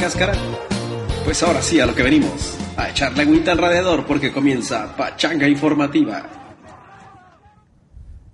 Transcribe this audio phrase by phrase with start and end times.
[0.00, 0.32] cáscara?
[1.24, 5.46] Pues ahora sí a lo que venimos, a echarle agüita al radiador porque comienza Pachanga
[5.46, 6.22] Informativa.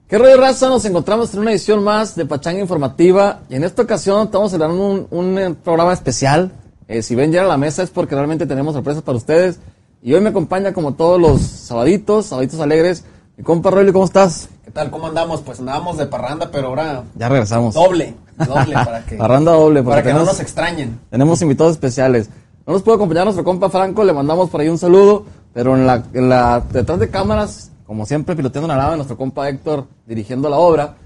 [0.08, 0.68] ¿Qué rollo raza?
[0.68, 4.86] Nos encontramos en una edición más de Pachanga Informativa y en esta ocasión estamos celebrando
[4.86, 6.52] un, un, eh, programa especial.
[6.86, 9.58] Eh, si ven ya a la mesa es porque realmente tenemos sorpresas para ustedes.
[10.02, 13.02] Y hoy me acompaña como todos los sabaditos, sabaditos alegres,
[13.36, 14.48] mi compa Rolly, ¿cómo estás?
[14.76, 14.90] ¿Qué tal?
[14.90, 15.40] ¿Cómo andamos?
[15.40, 17.72] Pues andábamos de parranda, pero ahora Ya regresamos.
[17.72, 18.14] doble,
[18.46, 21.00] doble para que, Parranda doble, para que no nos extrañen.
[21.08, 22.28] Tenemos invitados especiales.
[22.66, 25.86] No nos puede acompañar nuestro compa Franco, le mandamos por ahí un saludo, pero en
[25.86, 30.50] la, en la detrás de cámaras, como siempre, piloteando una nave, nuestro compa Héctor dirigiendo
[30.50, 30.96] la obra.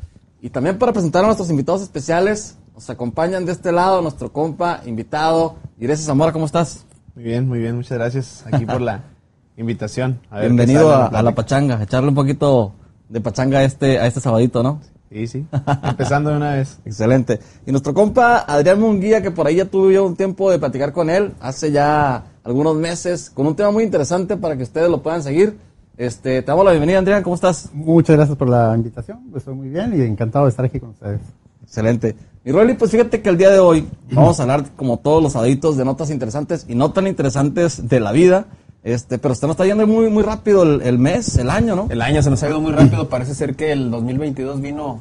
[0.41, 4.81] Y también para presentar a nuestros invitados especiales, nos acompañan de este lado nuestro compa
[4.85, 6.85] invitado, Irese Zamora, ¿cómo estás?
[7.15, 9.05] Muy bien, muy bien, muchas gracias aquí por la
[9.57, 10.19] invitación.
[10.29, 12.73] A ver Bienvenido a, a la pachanga, echarle un poquito
[13.11, 14.81] de pachanga a este, a este sabadito, ¿no?
[15.11, 15.47] Sí, sí,
[15.83, 16.79] empezando de una vez.
[16.85, 17.41] Excelente.
[17.67, 20.93] Y nuestro compa Adrián Munguía, que por ahí ya tuve yo un tiempo de platicar
[20.93, 25.03] con él, hace ya algunos meses, con un tema muy interesante para que ustedes lo
[25.03, 25.59] puedan seguir.
[25.97, 27.71] Este, te damos la bienvenida, Adrián, ¿cómo estás?
[27.75, 31.21] Muchas gracias por la invitación, estoy muy bien y encantado de estar aquí con ustedes.
[31.65, 32.15] Excelente.
[32.45, 35.35] Y Rolly, pues fíjate que el día de hoy vamos a hablar, como todos los
[35.35, 38.47] adictos, de notas interesantes y no tan interesantes de la vida.
[38.83, 41.87] Este, pero se nos está yendo muy, muy rápido el, el mes, el año, ¿no?
[41.91, 45.01] El año se nos ha ido muy rápido, parece ser que el 2022 vino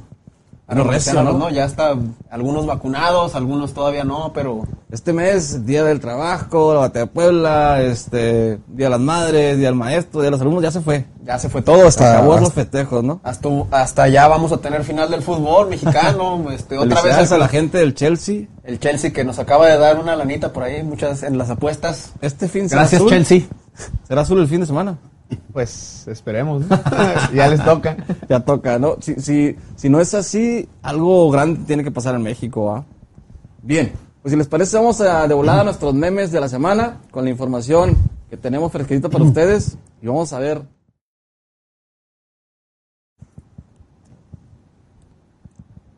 [0.69, 1.49] a Vino revolucionarnos, recio, ¿no?
[1.49, 1.55] ¿no?
[1.55, 1.95] Ya está
[2.29, 7.81] algunos vacunados, algunos todavía no, pero Este mes, Día del Trabajo, la Batalla de Puebla,
[7.81, 11.05] este, Día de las Madres, Día del Maestro, Día de los Alumnos, ya se fue.
[11.23, 13.19] ya se fue todo hasta acabó los festejos, ¿no?
[13.23, 17.37] hasta, hasta ya vamos a tener final del fútbol mexicano, este otra vez el, a
[17.39, 18.43] la gente del Chelsea.
[18.63, 22.11] el Chelsea que nos acaba de dar una lanita por ahí, muchas en las apuestas.
[22.21, 23.09] Este fin Gracias azul.
[23.09, 23.41] Chelsea.
[24.07, 24.97] Será azul el fin de semana.
[25.53, 26.79] Pues esperemos, ¿no?
[27.33, 27.97] ya les toca.
[28.27, 28.97] Ya toca, ¿no?
[28.99, 32.83] Si, si, si no es así, algo grande tiene que pasar en México, ¿ah?
[33.61, 37.25] Bien, pues si les parece, vamos a de volada nuestros memes de la semana con
[37.25, 37.95] la información
[38.29, 40.61] que tenemos fresquita para ustedes y vamos a ver.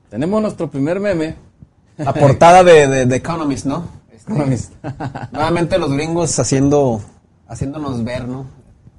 [0.10, 1.36] Tenemos nuestro primer meme.
[1.98, 3.86] La portada de, de, de Economist, ¿no?
[4.12, 4.74] Este, Economist.
[5.32, 7.02] Nuevamente los gringos haciendo,
[7.52, 8.46] haciéndonos ver, ¿no?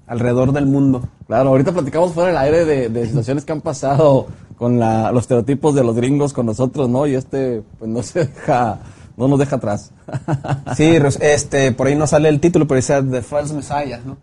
[0.06, 1.02] Alrededor del mundo.
[1.26, 4.26] Claro, ahorita platicamos fuera del aire de, de situaciones que han pasado
[4.56, 7.06] con la- los estereotipos de los gringos con nosotros, ¿no?
[7.06, 8.78] Y este, pues no se deja,
[9.16, 9.90] no nos deja atrás.
[10.76, 14.16] Sí, este, por ahí no sale el título, pero dice The False Messiah, ¿no?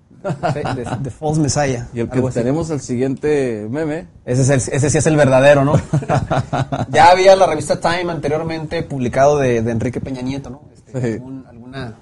[0.53, 1.87] Sí, The, The False Messiah.
[1.93, 5.63] Y el que tenemos el siguiente meme, Ese, es el- ese sí es el verdadero,
[5.63, 5.73] ¿no?
[6.89, 10.61] ya había la revista Time anteriormente publicado de, de Enrique Peña Nieto, ¿no?
[10.73, 11.13] Este, Sí.
[11.13, 11.93] algún- alguna...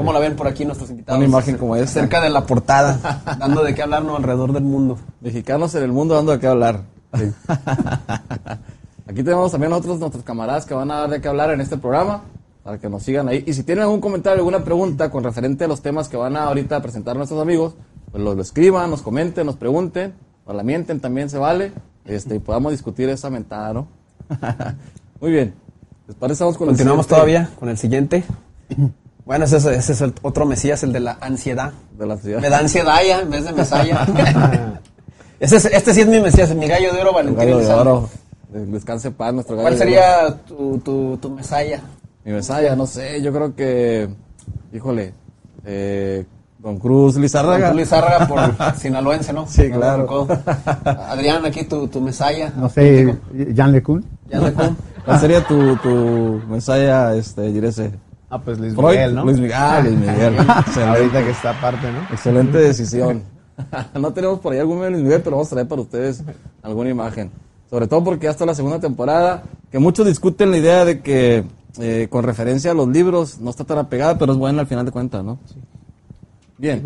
[0.00, 1.18] ¿Cómo la ven por aquí nuestros invitados?
[1.18, 2.00] Una imagen como esta.
[2.00, 4.16] Cerca de la portada, dando de qué hablar, ¿no?
[4.16, 4.98] Alrededor del mundo.
[5.20, 6.84] mexicanos en el mundo dando de qué hablar.
[9.06, 11.76] Aquí tenemos también nosotros, nuestros camaradas que van a dar de qué hablar en este
[11.76, 12.22] programa,
[12.64, 13.44] para que nos sigan ahí.
[13.46, 16.44] Y si tienen algún comentario, alguna pregunta con referente a los temas que van a
[16.44, 17.74] ahorita presentar nuestros amigos,
[18.10, 20.14] pues lo, lo escriban, nos comenten, nos pregunten,
[20.46, 21.72] o la mienten también se vale,
[22.06, 23.88] este, y podamos discutir esa mentada, ¿no?
[25.20, 25.52] Muy bien.
[26.06, 26.42] ¿Les parece?
[26.42, 28.24] Vamos con el Continuamos siguiente todavía con el siguiente.
[29.30, 31.70] Bueno, ese, es- ese es el otro Mesías, el de la ansiedad.
[31.96, 32.40] De la ciudad.
[32.40, 34.04] Me da ansiedad ya en vez de Mesaya.
[35.38, 37.36] Ese es- este sí es mi Mesías, mi gallo de oro, El Valentín.
[37.38, 38.08] gallo de oro.
[38.52, 39.92] Descanse paz, nuestro gallo ¿Cuál de oro.
[39.92, 41.80] sería tu, tu, tu Mesaya?
[42.24, 44.08] Mi Mesaya, no sé, yo creo que,
[44.72, 45.14] híjole,
[45.64, 46.26] eh,
[46.58, 47.68] Don Cruz Lizárraga.
[47.68, 49.46] Don Luis Zárraga por sinaloense, ¿no?
[49.46, 50.26] Sí, claro.
[51.08, 52.52] Adrián, aquí tu, tu Mesaya.
[52.56, 53.14] No sé,
[53.56, 54.04] Jan LeCun.
[54.28, 54.76] Sé cómo.
[55.04, 57.92] ¿Cuál sería tu, tu Mesaya, este, Girese?
[58.30, 59.24] Ah, pues Luis Freud, Miguel, ¿no?
[59.24, 60.38] Luis Miguel, ah, Luis Miguel.
[60.38, 62.02] Ahorita que está aparte, ¿no?
[62.14, 63.24] excelente decisión.
[63.94, 66.22] no tenemos por ahí algún Luis Miguel, pero vamos a traer para ustedes
[66.62, 67.30] alguna imagen.
[67.68, 71.44] Sobre todo porque ya está la segunda temporada, que muchos discuten la idea de que
[71.78, 74.86] eh, con referencia a los libros no está tan apegada, pero es buena al final
[74.86, 75.38] de cuentas, ¿no?
[76.58, 76.82] Bien.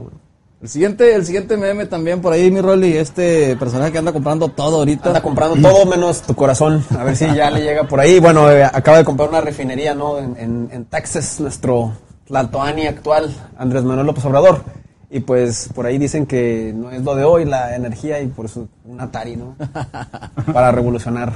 [0.64, 4.48] El siguiente, el siguiente meme también por ahí, mi Rolly, este personaje que anda comprando
[4.48, 5.10] todo ahorita.
[5.10, 6.82] Anda comprando todo menos tu corazón.
[6.98, 8.18] A ver si ya le llega por ahí.
[8.18, 10.18] Bueno, eh, acaba de comprar una refinería, ¿no?
[10.18, 11.92] En, en, en Texas, nuestro
[12.26, 14.64] Tlatoani actual, Andrés Manuel López Obrador.
[15.10, 18.46] Y pues por ahí dicen que no es lo de hoy la energía y por
[18.46, 19.56] eso un Atari, ¿no?
[20.54, 21.34] Para revolucionar.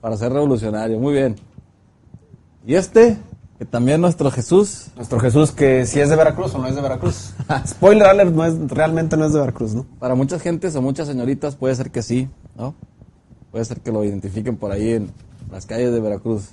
[0.00, 1.36] Para ser revolucionario, muy bien.
[2.66, 3.18] Y este,
[3.60, 6.80] que también nuestro Jesús, Nuestro Jesús, que si es de Veracruz o no es de
[6.80, 7.34] Veracruz.
[7.68, 9.84] Spoiler alert, no es, realmente no es de Veracruz, ¿no?
[9.98, 12.74] para muchas gentes o muchas señoritas puede ser que sí, ¿no?
[13.52, 15.12] Puede ser que lo identifiquen por ahí en
[15.52, 16.44] las calles de Veracruz.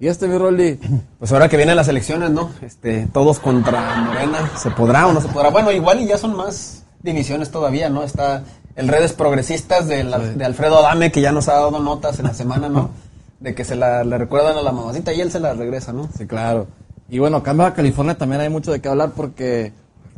[0.00, 0.80] Y este, mi Rolly,
[1.18, 2.50] Pues ahora que vienen las elecciones, ¿no?
[2.62, 5.50] Este, todos contra Morena, ¿se podrá o no se podrá?
[5.50, 8.04] Bueno, igual y ya son más divisiones todavía, ¿no?
[8.04, 8.42] Está
[8.74, 12.24] el redes progresistas de, la- de Alfredo Adame, que ya nos ha dado notas en
[12.24, 12.88] la semana, ¿no?
[13.42, 16.08] De que se la, le recuerdan a la mamacita y él se la regresa, ¿no?
[16.16, 16.68] sí, claro.
[17.08, 19.72] Y bueno, acá en Baja California también hay mucho de qué hablar porque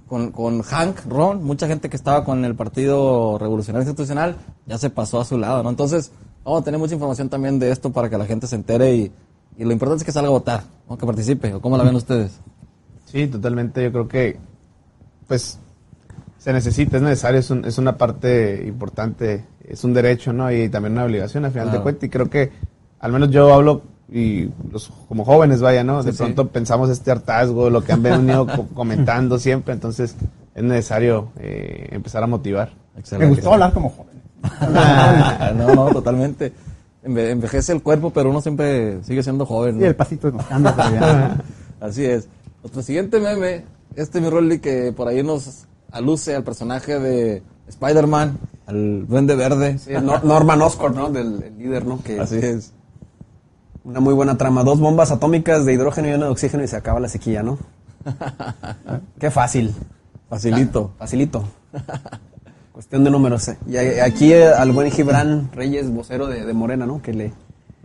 [0.06, 4.36] con, con Hank Ron, mucha gente que estaba con el Partido Revolucionario Institucional
[4.66, 5.70] ya se pasó a su lado, ¿no?
[5.70, 6.12] Entonces,
[6.44, 9.12] vamos a tener mucha información también de esto para que la gente se entere y,
[9.56, 10.98] y lo importante es que salga a votar, ¿no?
[10.98, 11.54] que participe.
[11.54, 12.38] ¿O cómo la ven ustedes?
[13.06, 13.82] Sí, totalmente.
[13.82, 14.36] Yo creo que,
[15.26, 15.58] pues,
[16.38, 20.52] se necesita, es necesario, es, un- es una parte importante, es un derecho, ¿no?
[20.52, 21.78] Y también una obligación, al final Claro.
[21.78, 22.04] de cuentas.
[22.04, 22.52] Y creo que,
[23.04, 26.02] al menos yo hablo, y los, como jóvenes, vaya, ¿no?
[26.02, 30.16] De Sí, pronto pensamos este hartazgo, lo que han venido co- comentando siempre, entonces
[30.54, 32.72] es necesario eh, empezar a motivar.
[33.18, 34.22] Me gustó hablar como joven.
[35.58, 36.52] no, no, totalmente.
[37.04, 39.76] Enve- Envejece el cuerpo, pero uno siempre sigue siendo joven.
[39.76, 39.86] Y ¿no?
[39.86, 41.42] el pasito nos cambia, ya.
[41.80, 42.28] Así es.
[42.62, 43.64] Nuestro siguiente meme,
[43.96, 49.78] este mi Rolly que por ahí nos aluce al personaje de Spider-Man, al Duende Verde.
[49.78, 51.10] Sí, Nor- Norman Oscorp, ¿no?
[51.10, 52.02] Del el líder, ¿no?
[52.02, 52.72] Que Así es.
[53.84, 54.64] Una muy buena trama.
[54.64, 57.58] Dos bombas atómicas de hidrógeno y una de oxígeno y se acaba la sequía, ¿no?
[59.18, 59.74] Qué fácil.
[60.28, 60.92] Facilito.
[60.98, 61.44] Facilito.
[62.72, 63.46] Cuestión de números.
[63.48, 63.58] eh.
[63.68, 67.00] Y aquí eh, al buen Gibran Reyes, vocero de, de Morena, ¿no?
[67.02, 67.32] Que le,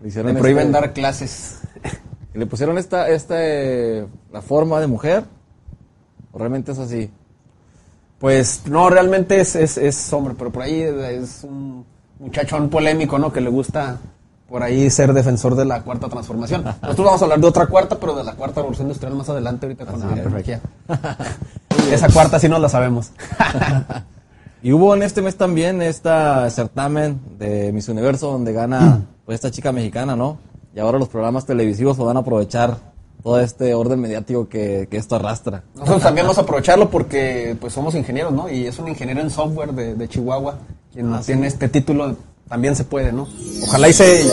[0.02, 1.60] Le hicieron le prohíben este- dar clases.
[2.34, 5.26] ¿Le pusieron esta, esta, eh, la forma de mujer?
[6.32, 7.12] ¿O realmente es así?
[8.20, 11.86] Pues no, realmente es, es, es hombre, pero por ahí es un
[12.20, 13.32] muchachón polémico, ¿no?
[13.34, 13.98] Que le gusta
[14.50, 16.64] por ahí ser defensor de la cuarta transformación.
[16.64, 19.66] Nosotros vamos a hablar de otra cuarta, pero de la cuarta revolución industrial más adelante
[19.66, 20.62] ahorita con la tecnología.
[21.92, 23.12] Esa cuarta sí nos la sabemos.
[24.62, 29.52] Y hubo en este mes también esta certamen de Miss Universo donde gana pues esta
[29.52, 30.38] chica mexicana, ¿no?
[30.76, 32.76] Y ahora los programas televisivos van a aprovechar
[33.24, 35.64] todo este orden mediático que, que esto arrastra.
[35.76, 38.50] Nosotros también vamos a aprovecharlo porque pues somos ingenieros, ¿no?
[38.50, 40.58] Y es un ingeniero en software de, de Chihuahua
[40.92, 42.16] quien tiene este título,
[42.50, 43.28] también se puede, ¿no?
[43.64, 44.26] Ojalá y se...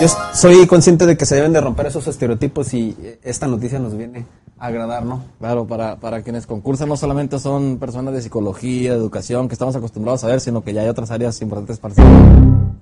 [0.00, 3.96] Yo soy consciente de que se deben de romper esos estereotipos y esta noticia nos
[3.96, 4.26] viene
[4.58, 5.24] a agradar, ¿no?
[5.38, 9.74] Claro, para, para quienes concursan no solamente son personas de psicología, de educación, que estamos
[9.74, 11.94] acostumbrados a ver, sino que ya hay otras áreas importantes para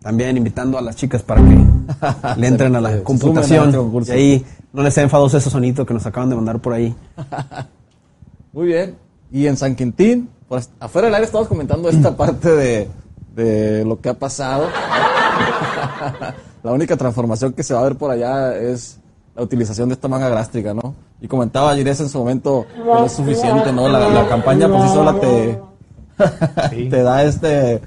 [0.03, 1.57] También invitando a las chicas para que
[2.41, 3.73] le entren a la computación.
[4.01, 4.19] este.
[4.19, 6.93] Y ahí no les sea enfadoso ese sonito que nos acaban de mandar por ahí.
[8.53, 8.97] Muy bien.
[9.31, 12.89] Y en San Quintín, pues afuera del aire estamos comentando esta parte de,
[13.35, 14.69] de lo que ha pasado.
[16.63, 18.99] la única transformación que se va a ver por allá es
[19.35, 20.95] la utilización de esta manga gástrica, ¿no?
[21.21, 23.89] Y comentaba Gires en su momento que no es suficiente, ¿no?
[23.89, 25.61] La, la campaña por sí sola te,
[26.91, 27.81] te da este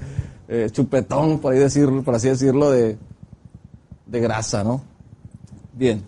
[0.48, 2.98] eh, chupetón, por, ahí decirlo, por así decirlo, de,
[4.06, 4.82] de grasa, ¿no?
[5.72, 6.02] Bien.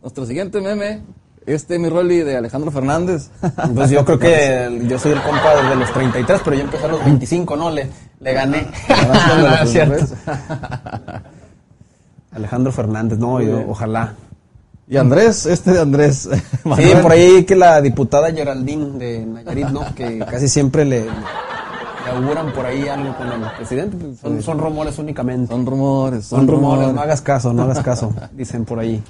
[0.00, 1.02] Nuestro siguiente meme,
[1.46, 3.30] este mi Rolly de Alejandro Fernández.
[3.74, 6.84] Pues yo creo que el- yo soy el compa desde los 33, pero ya empecé
[6.84, 7.70] a los 25, ¿no?
[7.70, 7.88] Le,
[8.20, 8.66] le gané.
[8.88, 9.94] Ah, cierto.
[9.96, 10.14] tres.
[12.32, 14.14] Alejandro Fernández, no, yo, ojalá.
[14.88, 16.28] Y Andrés, este de Andrés.
[16.76, 19.94] Sí, por ahí que la diputada Geraldine de Nayarit, ¿no?
[19.94, 23.96] Que casi siempre le, le auguran por ahí algo con el presidente.
[23.96, 25.52] pues, Son, son rumores únicamente.
[25.52, 29.02] Son rumores, Son rumores, no hagas caso, no hagas caso, dicen por ahí.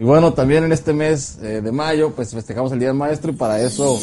[0.00, 3.32] Y bueno, también en este mes eh, de mayo, pues festejamos el Día del Maestro
[3.32, 3.98] y para eso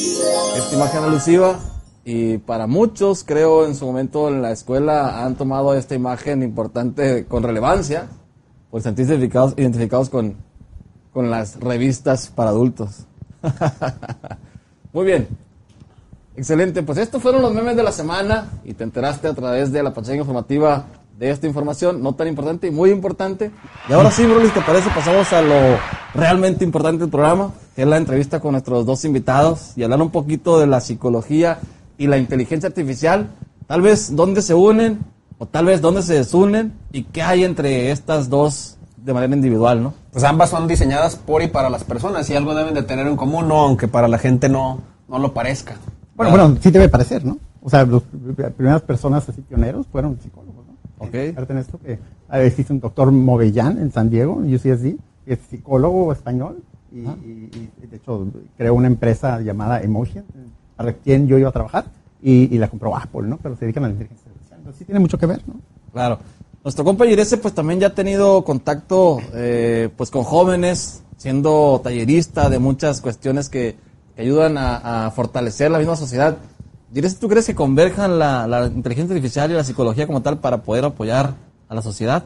[0.55, 1.59] esta imagen alusiva.
[2.05, 7.25] Y para muchos, creo, en su momento en la escuela han tomado esta imagen importante
[7.25, 8.09] con relevancia
[8.69, 10.35] por sentirse identificados, identificados con,
[11.11, 13.07] con las revistas para adultos.
[14.93, 15.27] Muy bien.
[16.35, 19.81] Excelente, pues estos fueron los memes de la semana y te enteraste a través de
[19.81, 20.85] la pantalla informativa
[21.17, 23.51] de esta información, no tan importante y muy importante.
[23.89, 24.89] Y ahora sí, Broly, ¿te parece?
[24.89, 25.55] Pasamos a lo
[26.13, 30.11] realmente importante del programa, que es la entrevista con nuestros dos invitados y hablar un
[30.11, 31.59] poquito de la psicología
[31.97, 33.29] y la inteligencia artificial.
[33.65, 34.99] Tal vez dónde se unen
[35.39, 39.81] o tal vez dónde se desunen y qué hay entre estas dos de manera individual,
[39.81, 39.93] ¿no?
[40.11, 43.15] Pues ambas son diseñadas por y para las personas y algo deben de tener en
[43.15, 45.75] común, no, aunque para la gente no, no lo parezca.
[46.15, 47.37] Bueno, bueno, sí debe parecer, ¿no?
[47.61, 48.03] O sea, los-
[48.37, 50.56] las primeras personas así pioneros fueron psicólogos,
[50.99, 51.05] ¿no?
[51.05, 51.11] Ok.
[51.11, 51.99] Fíjate en esto que
[52.29, 57.69] ah, existe un doctor Movellán en San Diego, UCSD, que es psicólogo español y, y-
[57.83, 58.27] y, de hecho
[58.57, 60.23] creó una empresa llamada Emotion,
[60.75, 61.85] para quien yo iba a trabajar
[62.21, 63.37] y, y la compró Apple, ¿no?
[63.37, 64.59] Pero se dedican a la inteligencia artificial.
[64.59, 65.55] Entonces sí tiene mucho que ver, ¿no?
[65.91, 66.19] Claro.
[66.63, 72.49] Nuestro compa Girese pues también ya ha tenido contacto eh, pues con jóvenes, siendo tallerista
[72.49, 73.75] de muchas cuestiones que,
[74.15, 76.37] que ayudan a, a fortalecer la misma sociedad.
[77.19, 80.85] ¿Tú crees que converjan la, la inteligencia artificial y la psicología como tal para poder
[80.85, 81.35] apoyar
[81.69, 82.25] a la sociedad?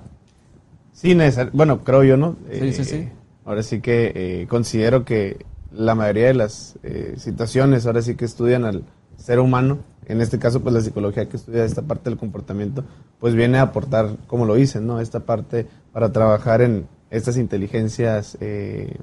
[0.93, 1.17] Sí,
[1.53, 2.35] bueno, creo yo, ¿no?
[2.51, 3.09] Sí, sí, sí.
[3.45, 8.25] Ahora sí que eh, considero que la mayoría de las eh, situaciones, ahora sí que
[8.25, 8.83] estudian al
[9.17, 12.83] ser humano, en este caso, pues la psicología que estudia esta parte del comportamiento,
[13.19, 14.99] pues viene a aportar, como lo dicen, ¿no?
[14.99, 18.95] Esta parte para trabajar en estas inteligencias eh,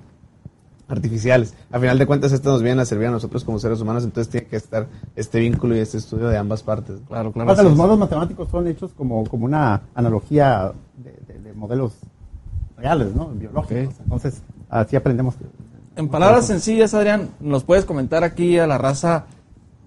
[0.88, 1.54] artificiales.
[1.70, 4.30] A final de cuentas, esto nos viene a servir a nosotros como seres humanos, entonces
[4.30, 6.96] tiene que estar este vínculo y este estudio de ambas partes.
[7.06, 7.50] Claro, claro.
[7.50, 11.92] Así los modelos matemáticos son hechos como, como una analogía de, de- de modelos
[12.76, 13.26] reales, ¿no?
[13.28, 13.94] Biológicos.
[14.02, 15.34] Entonces, así aprendemos.
[15.96, 19.24] En palabras sencillas, Adrián, ¿nos puedes comentar aquí a la raza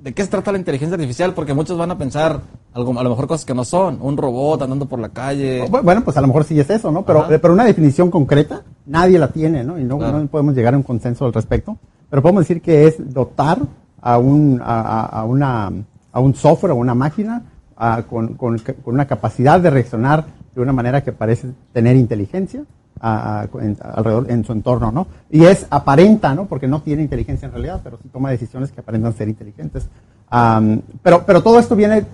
[0.01, 1.33] de qué se trata la inteligencia artificial?
[1.33, 2.39] Porque muchos van a pensar
[2.73, 3.99] algo, a lo mejor cosas que no son.
[4.01, 5.65] Un robot andando por la calle.
[5.69, 7.03] Bu- Bueno, pues a lo mejor sí es eso, ¿no?
[7.05, 7.29] Pero, Ajá.
[7.41, 9.77] pero una definición concreta nadie la tiene, ¿no?
[9.79, 10.19] Y no, Claro.
[10.19, 11.77] no podemos llegar a un consenso al respecto.
[12.09, 13.59] Pero podemos decir que es dotar
[14.01, 15.71] a un, a, a- a una,
[16.11, 17.43] a un software o una máquina
[17.77, 22.63] a- con, con- con una capacidad de reaccionar de una manera que parece tener inteligencia
[22.99, 25.07] a- en, alrededor en su entorno, ¿no?
[25.29, 26.45] Y es aparenta, ¿no?
[26.45, 29.87] Porque no tiene inteligencia en realidad, pero sí toma decisiones que aparentan ser inteligentes.
[30.29, 32.05] Am, pero, pero todo esto viene,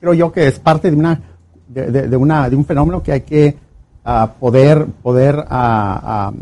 [0.00, 1.20] creo yo, que es parte de una
[1.68, 3.56] de, una de un fenómeno que hay que
[4.04, 6.32] ah, poder poder ah,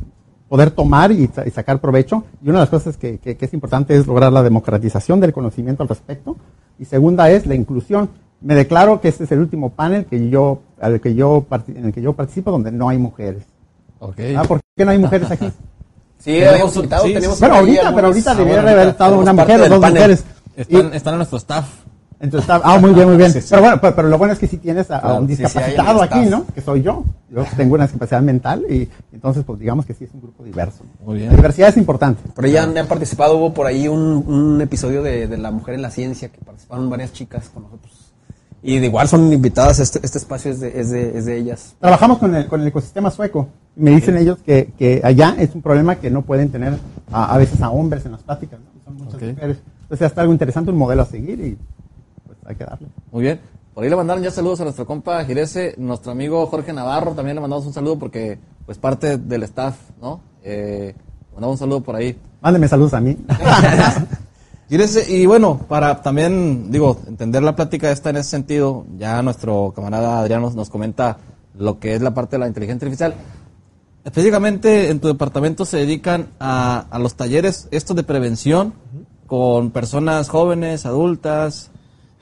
[0.49, 2.23] poder tomar y, sa- y sacar provecho.
[2.43, 5.83] Y una de las cosas que, que- es importante es lograr la democratización del conocimiento
[5.83, 6.37] al respecto.
[6.79, 8.09] Y segunda es la inclusión.
[8.41, 11.93] Me declaro que este es el último panel que yo, al que yo, en el
[11.93, 13.43] que yo participo donde no hay mujeres.
[14.01, 15.51] Ah, ¿Por qué no hay mujeres aquí?
[16.19, 19.19] Sí, habíamos invitado, sí, tenemos sí, bueno, ahorita, pero ahorita Ah, debería bueno, haber estado
[19.21, 19.95] una mujer o dos panel.
[19.95, 20.25] mujeres.
[20.57, 21.67] Están, Y- están en nuestro staff.
[22.19, 23.33] Entonces está, ah, muy bien, muy bien.
[23.33, 23.47] Sí, sí.
[23.51, 25.37] Pero bueno, pero, pero lo bueno es que si tienes a, a Claro, un sí,
[25.37, 26.19] sí, discapacitado aquí.
[26.21, 26.47] ¿no?
[26.53, 27.05] Que soy yo.
[27.31, 30.83] Yo tengo una discapacidad mental y entonces, pues digamos que sí es un grupo diverso.
[31.05, 31.29] Muy bien.
[31.31, 32.29] La diversidad es importante.
[32.35, 35.51] Por ahí ya han, han participado, hubo por ahí un, un episodio de, de La
[35.53, 37.93] Mujer en la Ciencia, que participaron varias chicas con nosotros.
[38.63, 41.75] Y de igual son invitadas, este, este espacio es de, es de, es de ellas.
[41.79, 43.49] Trabajamos con el, con el ecosistema sueco.
[43.77, 46.79] Me dicen ellos que, que allá es un problema que no pueden tener
[47.13, 48.59] a, a veces a hombres en las pláticas.
[48.59, 48.67] ¿no?
[48.85, 49.23] Son muchas Ok.
[49.29, 49.59] mujeres.
[49.83, 51.57] Entonces está algo interesante, un modelo a seguir y
[52.27, 52.89] pues hay que darle.
[53.13, 53.41] Muy bien.
[53.73, 57.35] Por ahí le mandaron ya saludos a nuestro compa Girese, nuestro amigo Jorge Navarro, también
[57.37, 60.21] le mandamos un saludo porque, pues, parte del staff, ¿no?
[60.43, 60.95] Eh,
[61.35, 62.19] mandamos un saludo por ahí.
[62.41, 63.17] Mándenme saludos a mí.
[64.69, 70.19] Y bueno, para también, digo, entender la plática esta en ese sentido, ya nuestro camarada
[70.19, 71.19] Adrián nos, nos comenta
[71.57, 73.15] lo que es la parte de la inteligencia artificial.
[74.05, 78.75] Específicamente en tu departamento se dedican a, a los talleres estos de prevención
[79.27, 81.71] con personas jóvenes, adultas.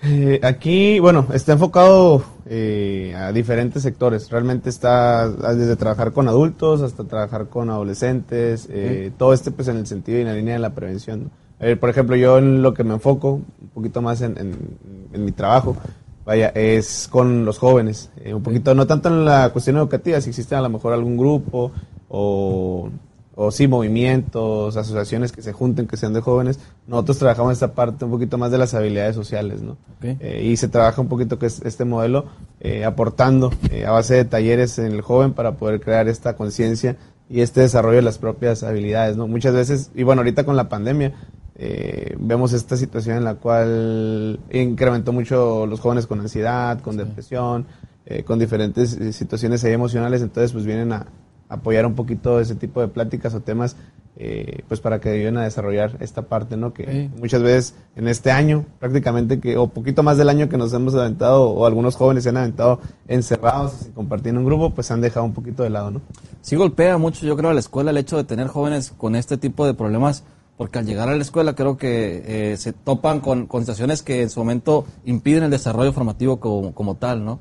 [0.03, 4.31] Eh, aquí, bueno, está enfocado eh, a diferentes sectores.
[4.31, 8.67] Realmente está desde trabajar con adultos hasta trabajar con adolescentes.
[8.71, 11.31] eh, Todo este, pues, en el sentido y en la línea de la prevención.
[11.61, 14.79] Eh, por ejemplo, yo en lo que me enfoco un poquito más en, en-
[15.13, 15.77] en mi trabajo,
[16.25, 18.11] vaya, es con los jóvenes.
[18.25, 21.17] Eh, un poquito, no tanto en la cuestión educativa, si existe a lo mejor algún
[21.17, 21.71] grupo
[22.09, 22.91] o
[23.37, 26.61] o sí, movimientos, asociaciones que se junten, que sean de jóvenes.
[26.87, 29.73] Nosotros trabajamos esta parte un poquito más de las habilidades sociales, ¿no?
[29.73, 30.05] Ok.
[30.21, 32.27] Eh, y se trabaja un poquito que es este modelo
[32.61, 33.51] eh, aportando
[33.85, 36.95] a base de talleres en el joven para poder crear esta conciencia
[37.29, 39.27] y este desarrollo de las propias habilidades, ¿no?
[39.27, 41.13] Muchas veces, y bueno, ahorita con la pandemia,
[41.57, 47.67] eh, vemos esta situación en la cual incrementó mucho los jóvenes con ansiedad, con depresión,
[48.07, 51.07] eh, con diferentes eh, situaciones ahí emocionales, entonces pues vienen a
[51.49, 53.77] apoyar un poquito ese tipo de pláticas o temas
[54.17, 56.73] eh, pues para que ayuden a desarrollar esta parte, ¿no?
[56.73, 57.11] Que Sí.
[57.21, 60.95] muchas veces en este año, prácticamente que, o poquito más del año que nos hemos
[60.95, 64.93] aventado, o algunos jóvenes se han aventado encerrados, sin compartir en un grupo, pues se
[64.93, 66.01] han dejado un poquito de lado, ¿no?
[66.43, 69.37] Sí golpea mucho, yo creo, a la escuela el hecho de tener jóvenes con este
[69.37, 70.23] tipo de problemas,
[70.57, 74.23] porque al llegar a la escuela creo que eh, se topan con, con situaciones que
[74.23, 77.41] en su momento impiden el desarrollo formativo como, como tal, ¿no?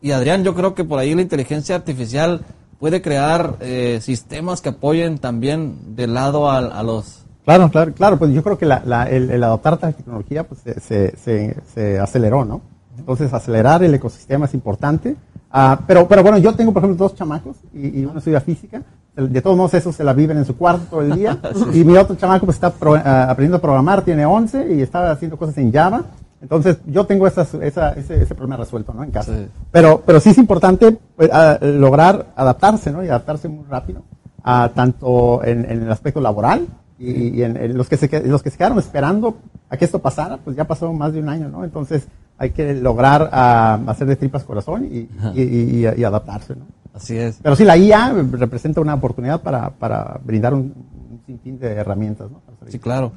[0.00, 2.42] Y Adrián, yo creo que por ahí la inteligencia artificial
[2.78, 7.24] puede crear eh, sistemas que apoyen también de lado a, a los...
[7.44, 10.60] Claro, claro, claro, pues yo creo que la, la- el, el adoptar la tecnología pues
[10.60, 12.60] se, se, se- se aceleró, ¿no?
[12.98, 15.16] Entonces acelerar el ecosistema es importante.
[15.50, 18.82] Ah, pero, pero bueno, yo tengo por ejemplo dos chamacos y, y uno estudia física.
[19.16, 21.38] De todos modos, esos se la viven en su cuarto todo el día.
[21.72, 25.10] Y mi otro chamaco pues está pro- ah, aprendiendo a programar, tiene 11 y está
[25.10, 26.02] haciendo cosas en Java.
[26.42, 29.02] Entonces yo tengo esa, esa- ese, ese problema resuelto, ¿no?
[29.02, 29.34] En casa.
[29.34, 29.46] Sí.
[29.72, 33.02] Pero, pero sí es importante pues, ah, lograr adaptarse, ¿no?
[33.02, 34.02] Y adaptarse muy rápido,
[34.44, 36.66] ah, tanto en, en el aspecto laboral
[36.98, 39.38] y, y en, en los, que se, los que se quedaron esperando
[39.70, 41.64] a que esto pasara, pues ya pasó más de un año, ¿no?
[41.64, 42.06] Entonces
[42.38, 46.66] hay que lograr ah, hacer de tripas corazón y- y adaptarse, ¿no?
[46.96, 47.38] Así es.
[47.42, 50.72] Pero sí, la IA representa una oportunidad para, para brindar un,
[51.10, 52.40] un sinfín de herramientas, ¿no?
[52.68, 53.12] Sí, claro.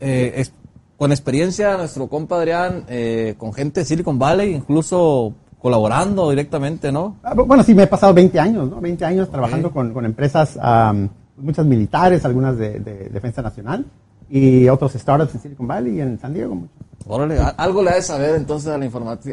[0.00, 0.52] Eh, es-
[0.96, 7.16] con experiencia, nuestro compa Adrián, eh, con gente de Silicon Valley, incluso colaborando directamente, ¿no?
[7.22, 8.80] Ah, bu- Bueno, sí, me he pasado 20 años, ¿no?
[8.80, 13.84] 20 años trabajando con, con empresas, am, muchas militares, algunas de, de defensa nacional
[14.30, 16.54] y otros startups en Silicon Valley y en San Diego.
[16.54, 16.70] mucho.
[17.06, 18.86] Órale, algo le ha de saber entonces a la,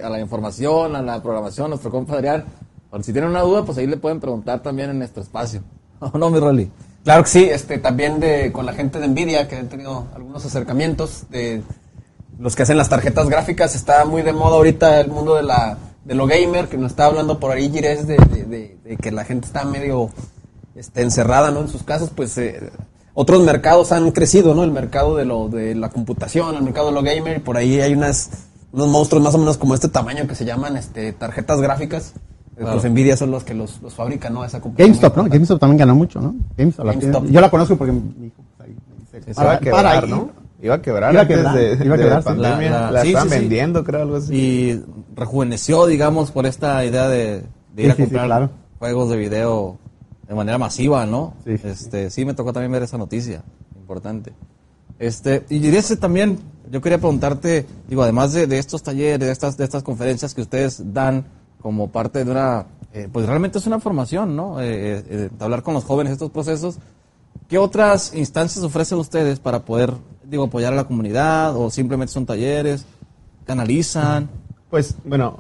[0.03, 2.45] a la información, a la programación, nuestro compa Adrián.
[2.89, 5.61] Por si tienen una duda, pues ahí le pueden preguntar también en nuestro espacio.
[5.99, 6.69] ¿O no, mi Rolly?
[7.03, 10.45] Claro que sí, este, también de, con la gente de Nvidia, que han tenido algunos
[10.45, 11.61] acercamientos, de
[12.39, 15.77] los que hacen las tarjetas gráficas, está muy de moda ahorita el mundo de la
[16.05, 19.11] de lo gamer, que nos está hablando por ahí Gires de, de, de- de que
[19.11, 20.09] la gente está medio
[20.73, 21.59] este, encerrada ¿no?
[21.61, 22.71] en sus casas, pues eh,
[23.13, 24.63] otros mercados han crecido, ¿no?
[24.63, 27.79] El mercado de lo de la computación, el mercado de lo gamer, y por ahí
[27.81, 28.29] hay unas
[28.71, 32.13] unos monstruos más o menos como este tamaño que se llaman este tarjetas gráficas.
[32.59, 32.79] Claro.
[32.81, 34.43] Pues Nvidia son los que los, los fabrican, ¿no?
[34.43, 35.23] Esa GameStop, ¿no?
[35.29, 36.35] GameStop también ganó mucho, ¿no?
[36.57, 36.85] GameStop.
[36.85, 37.21] la GameStop.
[37.21, 40.07] tiene- yo la conozco porque mi hijo pues, ahí me dice, Se iba a quebrar,
[40.09, 40.29] ¿no?
[40.61, 42.25] Iba a quebrar Iba a antes quebrar, de, iba a de quebrar, sí.
[42.27, 42.69] pandemia.
[42.71, 43.39] La- La, la- sí, estaban sí, sí.
[43.39, 44.35] vendiendo, creo, algo así.
[44.35, 44.83] Y
[45.15, 47.43] rejuveneció, digamos, por esta idea de,
[47.75, 48.49] de ir Sí, a sí, sí, comprar claro.
[48.77, 49.77] juegos de video
[50.27, 51.35] de manera masiva, ¿no?
[51.45, 53.41] Sí, sí, este, sí, me tocó también ver esa noticia,
[53.79, 54.33] importante.
[54.99, 56.39] Este, y ese también,
[56.69, 60.41] yo quería preguntarte, digo, además de, de estos talleres, de estas, de estas conferencias que
[60.41, 61.23] ustedes dan
[61.61, 64.61] como parte de una, eh, pues realmente es una formación, ¿no?
[64.61, 66.77] Eh, eh, hablar con los jóvenes estos procesos.
[67.47, 72.25] ¿Qué otras instancias ofrecen ustedes para poder, digo, apoyar a la comunidad o simplemente son
[72.25, 72.85] talleres?
[73.45, 74.29] ¿Canalizan?
[74.69, 75.35] Pues bueno,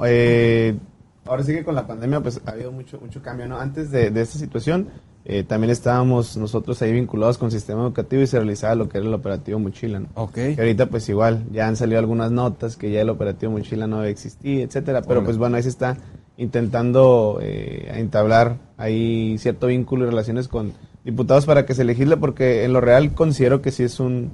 [1.25, 3.59] ahora sí que con la pandemia pues ha habido mucho mucho cambio, ¿no?
[3.59, 4.89] Antes de, de esta situación
[5.25, 8.97] eh, también estábamos nosotros ahí vinculados con el sistema educativo y se realizaba lo que
[8.97, 10.07] era el operativo Mochila, ¿no?
[10.15, 10.33] Ok.
[10.33, 14.03] Que ahorita pues igual ya han salido algunas notas que ya el operativo Mochila no
[14.03, 15.97] existía, etcétera, pero pues bueno, ahí se está
[16.37, 20.73] intentando eh, entablar ahí cierto vínculo y relaciones con
[21.03, 24.31] diputados para que se legisle porque en lo real considero que sí es un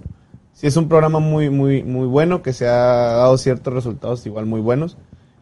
[0.54, 4.46] sí es un programa muy muy muy bueno que se ha dado ciertos resultados igual
[4.46, 4.98] muy buenos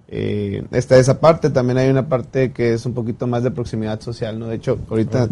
[0.08, 4.00] eh, está esa parte también hay una parte que es un poquito más de proximidad
[4.02, 5.30] social no de hecho ahorita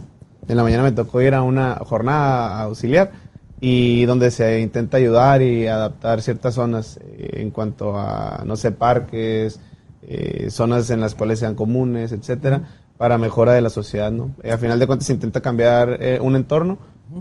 [0.48, 3.12] en la mañana me tocó ir a una jornada auxiliar
[3.60, 8.72] y donde se intenta ayudar y adaptar ciertas zonas eh, en cuanto a no sé
[8.72, 9.60] parques
[10.04, 12.64] eh, zonas en las cuales sean comunes etcétera
[12.98, 16.20] para mejora de la sociedad no Eh, a final de cuentas se intenta cambiar eh,
[16.22, 16.78] un entorno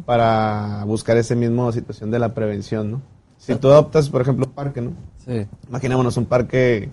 [0.06, 3.02] para buscar ese mismo situación de la prevención no
[3.38, 4.92] si tú adoptas por ejemplo un parque no
[5.26, 5.46] Sí.
[5.68, 6.88] imaginémonos un parque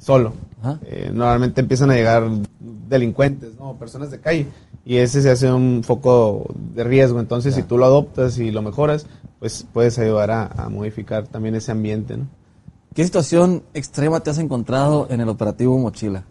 [0.00, 0.32] solo.
[0.86, 2.28] Eh, normalmente empiezan a llegar
[2.88, 3.76] delincuentes, ¿no?
[3.78, 4.46] Personas de calle.
[4.84, 7.20] Y ese se hace un foco de riesgo.
[7.20, 9.06] Entonces, si tú lo adoptas y lo mejoras,
[9.38, 12.26] pues puedes ayudar a, a modificar también ese ambiente, ¿no?
[12.94, 16.24] ¿Qué situación extrema te has encontrado en el operativo Mochila?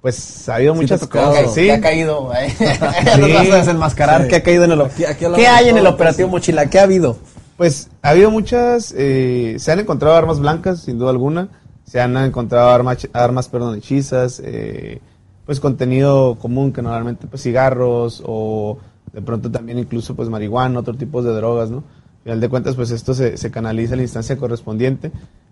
[0.00, 1.62] Pues ha habido Sí muchas cosas, que, sí.
[1.66, 2.54] que ha caído, eh.
[3.18, 4.28] no te vas a desenmascarar Sí.
[4.28, 6.66] que ha caído en el Aquí- aquí ¿Qué hay en el operativo Mochila?
[6.70, 7.18] ¿Qué ha habido?
[7.56, 11.48] Pues ha habido muchas, eh, se han encontrado armas blancas, sin duda alguna,
[11.88, 15.00] se han encontrado armas, armas perdón, hechizas, eh,
[15.46, 18.78] pues contenido común que normalmente pues cigarros o
[19.12, 21.78] de pronto también incluso pues marihuana, otro tipo de drogas, ¿no?
[21.78, 25.10] Al final de cuentas pues esto se, se canaliza en la instancia correspondiente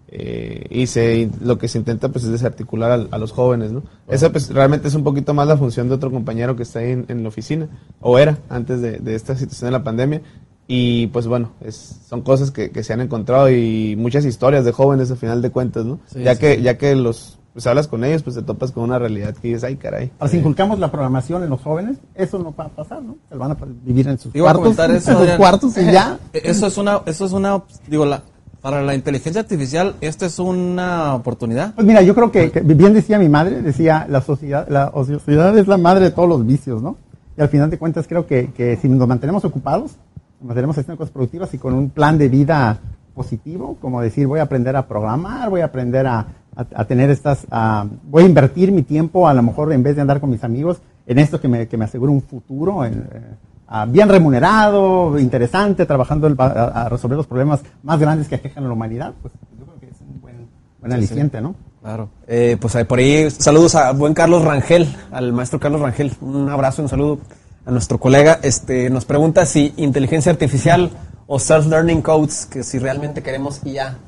[0.08, 3.82] eh, y se lo que se intenta pues es desarticular al- a, los jóvenes, ¿no?
[4.06, 6.90] Esa pues realmente es un poquito más la función de otro compañero que está ahí
[6.90, 7.66] en, en la oficina,
[8.00, 10.20] o era antes de, de esta situación de la pandemia,
[10.68, 14.72] y pues bueno, es, son cosas que, que se han encontrado y muchas historias de
[14.72, 16.00] jóvenes al final de cuentas, ¿no?
[16.06, 16.62] Sí, ya sí, que sí.
[16.62, 19.64] ya que los pues hablas con ellos, pues te topas con una realidad que dices,
[19.64, 20.12] ay caray.
[20.18, 23.16] Ahora, si inculcamos la programación en los jóvenes, eso no va a pasar, ¿no?
[23.30, 25.38] Se van a vivir en sus cuartos, eso, en sus Adrián.
[25.38, 26.18] cuartos y ya.
[26.34, 28.22] Eh, Eso es una, eso es una, digo, la,
[28.60, 31.74] para la inteligencia artificial, esta es una oportunidad.
[31.74, 35.56] Pues mira, yo creo que, que bien decía mi madre, decía, la sociedad, la ociosidad
[35.56, 36.98] es la madre de todos los vicios, ¿no?
[37.38, 39.92] Y al final de cuentas creo que, que si nos mantenemos ocupados,
[40.40, 42.78] mantenemos haciendo cosas productivas y con un plan de vida
[43.14, 46.18] positivo, como decir, voy a aprender a programar, voy a aprender a,
[46.54, 49.96] a- a tener estas, a- voy a invertir mi tiempo, a lo mejor en vez
[49.96, 53.08] de andar con mis amigos, en esto que me, que me asegura un futuro, en,
[53.12, 56.44] eh, bien remunerado, interesante, trabajando el- a,
[56.84, 59.86] a resolver los problemas más grandes que aquejan a la humanidad, pues yo creo que
[59.86, 60.46] es un buen,
[60.80, 61.54] buen aliciente, ¿no?
[61.82, 62.08] Claro.
[62.26, 66.12] Eh, pues por ahí, saludos a buen Carlos Rangel, al maestro Carlos Rangel.
[66.20, 67.18] Un abrazo, un saludo
[67.66, 68.38] a nuestro colega.
[68.42, 70.90] Este, nos pregunta si inteligencia artificial
[71.26, 73.98] o self-learning codes, que si realmente queremos IA.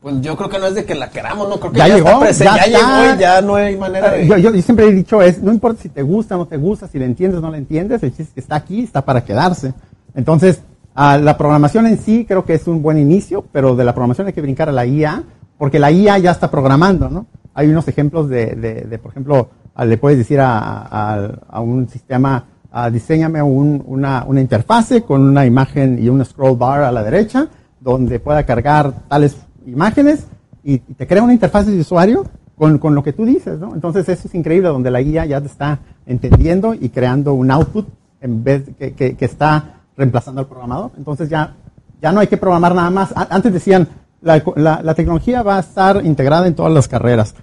[0.00, 1.94] Pues yo creo que no es de que la queramos, no creo que Ya ya,
[1.96, 3.02] llegó, está presente, ya ya, está.
[3.02, 4.26] llegó y ya no hay manera de...
[4.26, 6.56] Yo, yo- yo siempre he dicho es, no importa si te gusta o no te
[6.56, 9.24] gusta, si le entiendes o no le entiendes, el chiste que está aquí, está para
[9.24, 9.74] quedarse.
[10.16, 10.60] Entonces,
[10.96, 14.26] ah, la programación en sí creo que es un buen inicio, pero de la programación
[14.26, 15.22] hay que brincar a la IA,
[15.56, 17.26] porque la IA ya está programando, ¿no?
[17.54, 19.50] Hay unos ejemplos de, de, de, por ejemplo,
[19.84, 25.20] le puedes decir a, a- a un sistema, ah, diseñame un- una, una interfase con
[25.22, 27.48] una imagen y un scroll bar a la derecha,
[27.80, 30.26] donde pueda cargar tales imágenes
[30.64, 32.24] y, te crea una interfaz de usuario
[32.56, 33.74] con, con lo que tú dices, ¿no?
[33.74, 37.88] Entonces eso es increíble, donde la guía ya te está entendiendo y creando un output
[38.20, 40.92] en vez que, que- está reemplazando al programador.
[40.96, 41.54] Entonces ya,
[42.00, 43.12] ya no hay que programar nada más.
[43.16, 43.88] Antes decían,
[44.20, 47.34] la, la- la tecnología va a estar integrada en todas las carreras.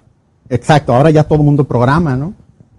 [0.48, 2.32] Exacto, ahora ya todo el mundo programa, ¿no?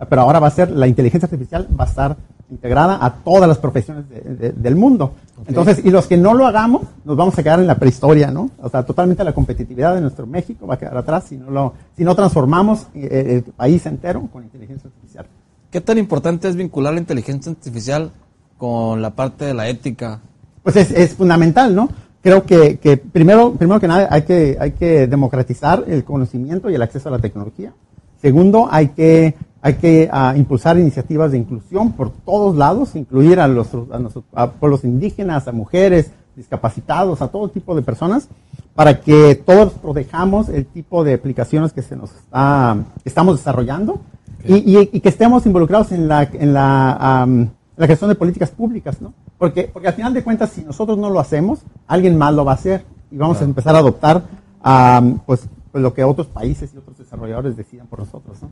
[0.10, 2.18] Pero ahora va a ser, la inteligencia artificial va a estar
[2.52, 5.14] integrada a todas las profesiones de- de- del mundo.
[5.48, 8.52] Entonces, y los que no lo hagamos, nos vamos a quedar en la prehistoria, ¿no?
[8.62, 11.74] O sea, totalmente la competitividad de nuestro México va a quedar atrás si no, lo,
[11.98, 15.26] si no transformamos eh, el país entero con inteligencia artificial.
[15.72, 18.12] ¿Qué tan importante es vincular la inteligencia artificial
[18.58, 20.20] con la parte de la ética?
[20.62, 21.90] Pues es, es fundamental, ¿no?
[22.22, 26.76] Creo que, que primero, primero que nada hay que, hay que democratizar el conocimiento y
[26.76, 27.74] el acceso a la tecnología.
[28.22, 33.48] Segundo, hay que, hay que ah, impulsar iniciativas de inclusión por todos lados, incluir a
[33.48, 38.28] los, a nuestros- a pueblos indígenas, a mujeres, discapacitados, a todo tipo de personas,
[38.74, 44.00] para que todos protejamos el tipo de aplicaciones que se nos está, estamos desarrollando
[44.46, 48.50] y, y- y que estemos involucrados en la, en la, am, la creación de políticas
[48.50, 49.14] públicas, ¿no?
[49.38, 52.54] Porque, porque al final de cuentas, si nosotros no lo hacemos, alguien más lo va
[52.54, 54.24] a hacer y vamos a empezar a adoptar
[54.64, 58.50] am, pues, pues lo que otros países y otros desarrolladores decidan por nosotros, ¿no?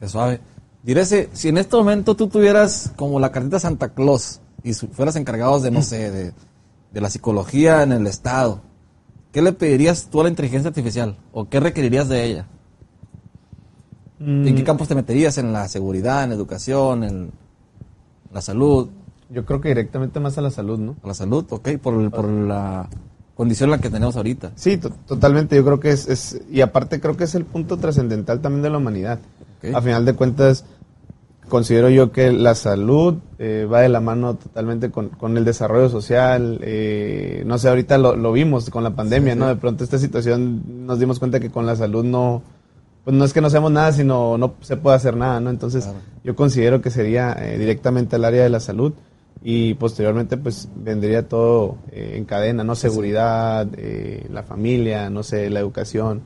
[0.00, 0.40] Qué suave.
[0.82, 5.62] Direce, si en este momento tú tuvieras como la cartita Santa Claus y fueras encargados
[5.62, 6.32] de, no sé, de,
[6.92, 8.62] de la psicología en el Estado,
[9.32, 11.16] ¿qué le pedirías tú a la inteligencia artificial?
[11.32, 12.46] ¿O qué requerirías de ella?
[14.18, 15.38] ¿En qué campos te meterías?
[15.38, 17.30] ¿En la seguridad, en la educación, en
[18.32, 18.88] la salud?
[19.30, 20.96] Yo creo que directamente más a la salud, ¿no?
[21.02, 22.88] A la salud, ok, por, el- por la
[23.34, 24.52] condición en la que tenemos ahorita.
[24.56, 25.56] Sí, to- totalmente.
[25.56, 28.70] Yo creo que es, es- y aparte creo que es el punto trascendental también de
[28.70, 29.20] la humanidad.
[29.74, 30.64] A final de cuentas,
[31.48, 35.88] considero yo que la salud eh, va de la mano totalmente con, con el desarrollo
[35.88, 36.58] social.
[36.62, 39.48] eh, no sé, ahorita lo, lo vimos con la pandemia, ¿no?
[39.48, 42.42] De pronto esta situación nos dimos cuenta que con la salud no,
[43.04, 45.50] pues no es que no hacemos nada, sino no se puede hacer nada, ¿no?
[45.50, 45.98] Entonces, Claro.
[46.24, 48.92] yo considero que sería eh, directamente al área de la salud
[49.42, 52.74] y posteriormente pues vendría todo en cadena, ¿no?
[52.74, 53.66] Seguridad,
[54.30, 56.20] la familia, no sé, la educación,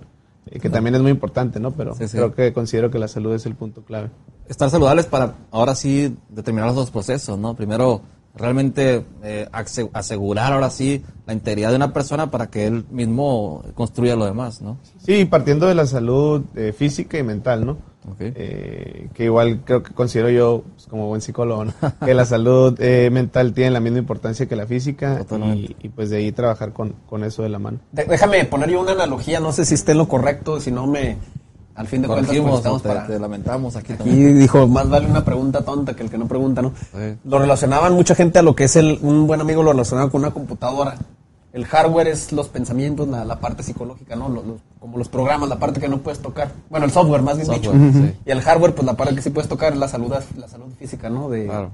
[0.54, 1.72] eh, que también es muy importante, ¿no?
[1.72, 2.16] Pero Sí, sí.
[2.16, 4.10] creo que considero que la salud es el punto clave.
[4.48, 7.54] estar saludables para ahora sí determinar los dos procesos, ¿no?
[7.54, 8.02] Primero,
[8.36, 13.62] realmente eh, ase- asegurar ahora sí la integridad de una persona para que él mismo
[13.74, 14.78] construya lo demás, ¿no?
[14.98, 17.78] Sí, partiendo de la salud eh, física y mental, ¿no?
[18.20, 21.72] Eh, que igual creo que considero yo, pues, como buen psicólogo, ¿no?
[22.04, 26.10] que la salud eh, mental tiene la misma importancia que la física y, y, pues
[26.10, 27.78] de ahí trabajar con, con eso de la mano.
[27.92, 30.86] De- déjame poner yo una analogía, no sé si esté en lo correcto, si no
[30.86, 31.16] me...
[31.76, 33.06] Al fin de cuentas, pues, estamos te, para...
[33.06, 34.38] te lamentamos aquí Y también.
[34.38, 36.72] dijo, más vale una pregunta tonta que el que no pregunta, ¿no?
[36.92, 37.16] Sí.
[37.24, 40.20] Lo relacionaban mucha gente a lo que es el, un buen amigo lo relacionaba con
[40.20, 40.94] una computadora.
[41.52, 44.28] El hardware es los pensamientos, la, la parte psicológica, ¿no?
[44.28, 46.52] Los- los- como los programas, la parte que no puedes tocar.
[46.68, 47.98] Bueno, el software, más bien Software, dicho.
[48.06, 48.14] sí.
[48.26, 50.66] Y el hardware, pues la parte que sí puedes tocar es la salud, la salud
[50.78, 51.30] física, ¿no?
[51.30, 51.70] De, Claro.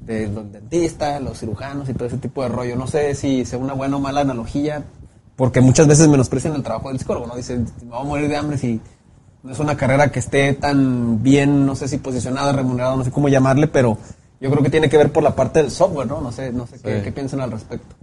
[0.00, 2.74] de los dentistas, los cirujanos y todo ese tipo de rollo.
[2.74, 4.82] No sé si sea una buena o mala analogía,
[5.36, 7.36] porque muchas veces menosprecian el trabajo del psicólogo, ¿no?
[7.36, 8.80] Dicen, me voy a morir de hambre si
[9.44, 13.12] no es una carrera que esté tan bien, no sé si posicionada, remunerada, no sé
[13.12, 13.98] cómo llamarle, pero
[14.40, 16.20] yo creo que tiene que ver por la parte del software, ¿no?
[16.20, 17.94] No sé, no sé qué, qué piensan al respecto.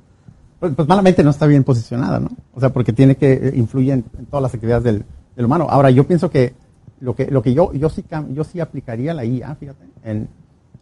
[0.59, 2.29] Pues, pues malamente no está bien posicionada, ¿no?
[2.53, 5.05] O sea, porque tiene que eh, influye en, en todas las actividades del,
[5.45, 5.67] humano.
[5.69, 6.53] Ahora, yo pienso que
[6.99, 10.27] lo que, lo que yo, yo sí yo sí aplicaría la IA, fíjate, en,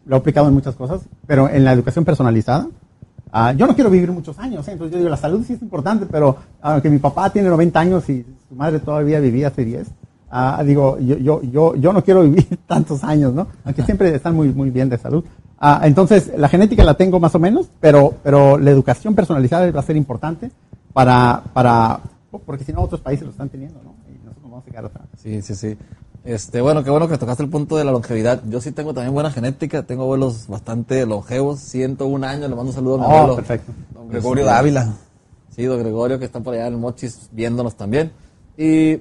[0.04, 2.66] lo he aplicado en muchas cosas, pero en la educación personalizada,
[3.30, 4.72] ah, yo no quiero vivir muchos años, ¿eh?
[4.72, 8.08] entonces yo digo, la salud sí es importante, pero aunque mi papá tiene 90 años
[8.08, 9.86] y su madre todavía vivía hace 10,
[10.30, 13.46] ah, digo, yo, yo, yo, yo no quiero vivir tantos años, ¿no?
[13.64, 15.24] Aunque siempre están muy, muy bien de salud.
[15.60, 19.80] Ah, entonces, la genética la tengo más o menos, pero, pero la educación personalizada va
[19.80, 20.50] a ser importante
[20.92, 22.00] para, para,
[22.46, 23.94] porque si no otros países lo están teniendo, ¿no?
[24.08, 25.06] Y nosotros vamos a quedar atrás.
[25.20, 25.76] Sí, sí, sí.
[26.24, 28.42] Este, bueno, qué bueno que tocaste el punto de la longevidad.
[28.48, 32.74] Yo sí tengo también buena genética, tengo abuelos bastante longevos, 101 años, le mando un
[32.74, 33.36] saludo a mi Oh, abuelo.
[33.36, 33.72] perfecto.
[33.94, 34.94] Don Gregorio Este, Dávila.
[35.56, 38.12] Sí, don Gregorio, que está por allá en Mochis viéndonos también.
[38.56, 38.98] Y,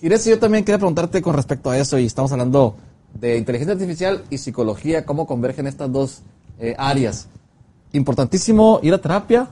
[0.00, 2.76] Gires, yo también quería preguntarte con respecto a eso, y estamos hablando
[3.14, 6.22] de inteligencia artificial y psicología, cómo convergen estas dos
[6.58, 7.28] eh, áreas.
[7.92, 9.50] Importantísimo ir a terapia.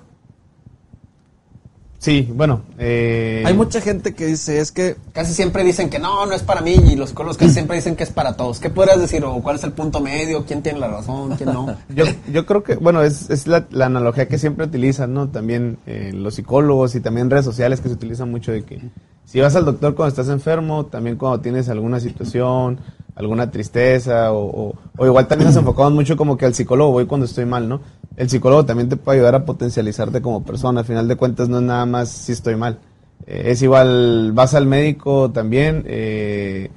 [1.99, 2.61] Sí, bueno.
[2.79, 6.43] eh, Hay mucha gente que dice, es que Casi siempre dicen que no, no es
[6.43, 8.59] para mí, y los psicólogos casi siempre dicen que es para todos.
[8.61, 9.25] ¿Qué podrías decir?
[9.25, 10.45] ¿O cuál es el punto medio?
[10.45, 11.35] ¿Quién tiene la razón?
[11.37, 11.75] ¿Quién no?
[11.89, 15.29] Yo, yo creo que, bueno, es, es la, la analogía que siempre utilizan, ¿no?
[15.31, 18.83] También eh, los psicólogos y también redes sociales que se utilizan mucho de que
[19.25, 22.81] si vas al doctor cuando estás enfermo, también cuando tienes alguna situación,
[23.15, 27.07] alguna tristeza, o, o, o igual también nos enfocamos mucho como que al psicólogo voy
[27.07, 27.81] cuando estoy mal, ¿no?
[28.17, 31.59] El psicólogo también te puede ayudar a potencializarte como persona, al final de cuentas no
[31.59, 32.79] es nada más si estoy mal.
[33.27, 36.71] Eh, es igual, vas al médico también, eh,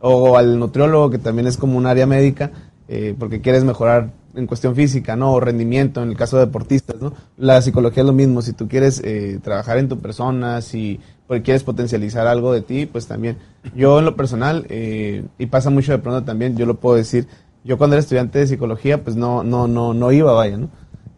[0.00, 2.50] o al nutriólogo, que también es como un área médica,
[2.88, 5.32] eh, porque quieres mejorar en cuestión física, ¿no?
[5.32, 7.12] O rendimiento, en el caso de deportistas, ¿no?
[7.36, 11.00] La psicología es lo mismo, si tú quieres eh, trabajar en tu persona, si
[11.32, 13.38] porque quieres potencializar algo de ti, pues también.
[13.74, 17.26] Yo en lo personal, eh, y pasa mucho de pronto también, yo lo puedo decir,
[17.64, 20.68] yo cuando era estudiante de psicología, pues no, no, no, no iba, vaya, ¿no?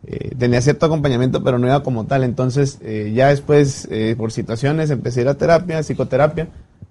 [0.06, 2.22] Eh, tenía cierto acompañamiento, pero no iba como tal.
[2.22, 6.46] Entonces, eh, ya después, eh, por situaciones, empecé a ir a terapia, psicoterapia.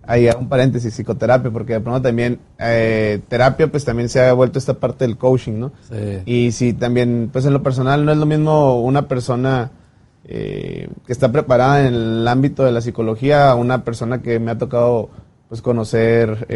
[0.06, 4.74] Ahí un paréntesis, psicoterapia, porque de pronto también terapia, pues también se ha vuelto esta
[4.74, 5.72] parte del coaching, ¿no?
[5.90, 6.24] Sí.
[6.26, 9.72] Y si también, pues en lo personal, no es lo mismo una persona
[10.26, 14.58] que está preparada en el ámbito de la psicología a una persona que me ha
[14.58, 15.10] tocado,
[15.50, 16.48] pues, conocer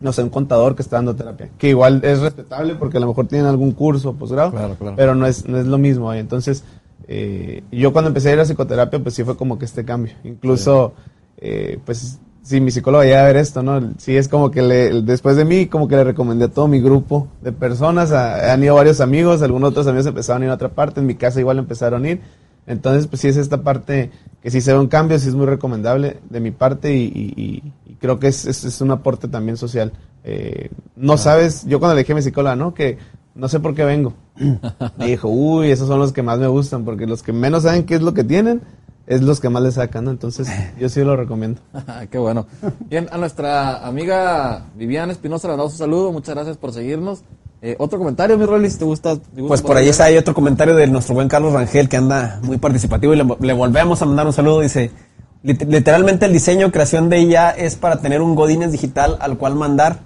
[0.00, 3.06] no sé, un contador que está dando terapia, que igual es respetable porque a lo
[3.06, 4.52] mejor tienen algún curso o posgrado,
[4.96, 6.12] pero no es, no es lo mismo.
[6.12, 6.64] Entonces,
[7.08, 10.12] eh, yo cuando empecé a ir a psicoterapia, pues sí fue como que este cambio.
[10.24, 10.92] Incluso,
[11.38, 13.94] eh, pues si mi psicólogo llega a ver esto, ¿no?
[13.96, 16.80] Sí es como que le, después de mí, como que le recomendé a todo mi
[16.80, 20.68] grupo de personas, han ido varios amigos, algunos otros amigos empezaron a ir a otra
[20.68, 22.20] parte, en mi casa igual empezaron a ir.
[22.66, 24.10] Entonces, pues sí es esta parte
[24.42, 27.62] que sí se ve un cambio, sí es muy recomendable de mi parte y,
[28.00, 29.92] creo que es, es, un aporte también social.
[30.24, 32.74] Eh, no sabes, yo cuando le dije a mi psicóloga, ¿no?
[32.74, 32.98] Que
[33.34, 34.14] no sé por qué vengo.
[34.98, 37.84] Me dijo, uy, esos son los que más me gustan, porque los que menos saben
[37.84, 38.62] qué es lo que tienen,
[39.06, 40.10] es los que más le sacan, ¿no?
[40.10, 40.48] Entonces,
[40.78, 41.60] yo sí lo recomiendo.
[42.10, 42.46] qué bueno.
[42.88, 47.22] Bien, a nuestra amiga Viviana Espinosa le damos un saludo, muchas gracias por seguirnos.
[47.66, 49.16] Eh, otro comentario, mi Rolly, si te gusta.
[49.48, 52.58] pues por ahí está, hay otro comentario de nuestro buen Carlos Rangel que anda muy
[52.58, 54.60] participativo y le, volvemos a mandar un saludo.
[54.60, 54.90] Dice:
[55.42, 60.00] literalmente el diseño, creación de ella es para tener un Godines digital al cual mandar.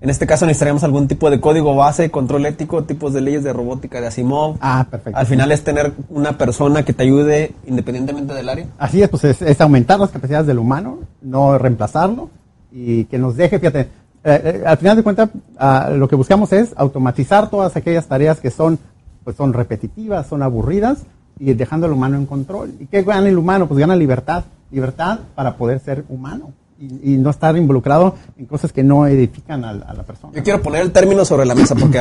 [0.00, 3.52] En este caso necesitaríamos algún tipo de código base, control ético, tipos de leyes de
[3.52, 4.58] robótica de Asimov.
[4.60, 5.18] Ah, perfecto.
[5.18, 8.66] Al final es tener una persona que te ayude independientemente del área.
[8.78, 12.30] Así es, pues es aumentar las capacidades del humano, no reemplazarlo
[12.72, 13.88] y que nos deje, fíjate,
[14.24, 18.40] eh, eh, al final de cuentas, ah, lo que buscamos es automatizar todas aquellas tareas
[18.40, 18.78] que son,
[19.24, 21.04] pues son repetitivas, son aburridas,
[21.38, 22.74] y dejando al humano en control.
[22.78, 23.66] ¿Y qué gana el humano?
[23.66, 24.44] Pues gana libertad.
[24.70, 29.72] Libertad para poder ser humano y, no estar involucrado en cosas que no edifican a,
[29.72, 30.32] la persona.
[30.34, 31.98] Yo quiero poner el término sobre la mesa porque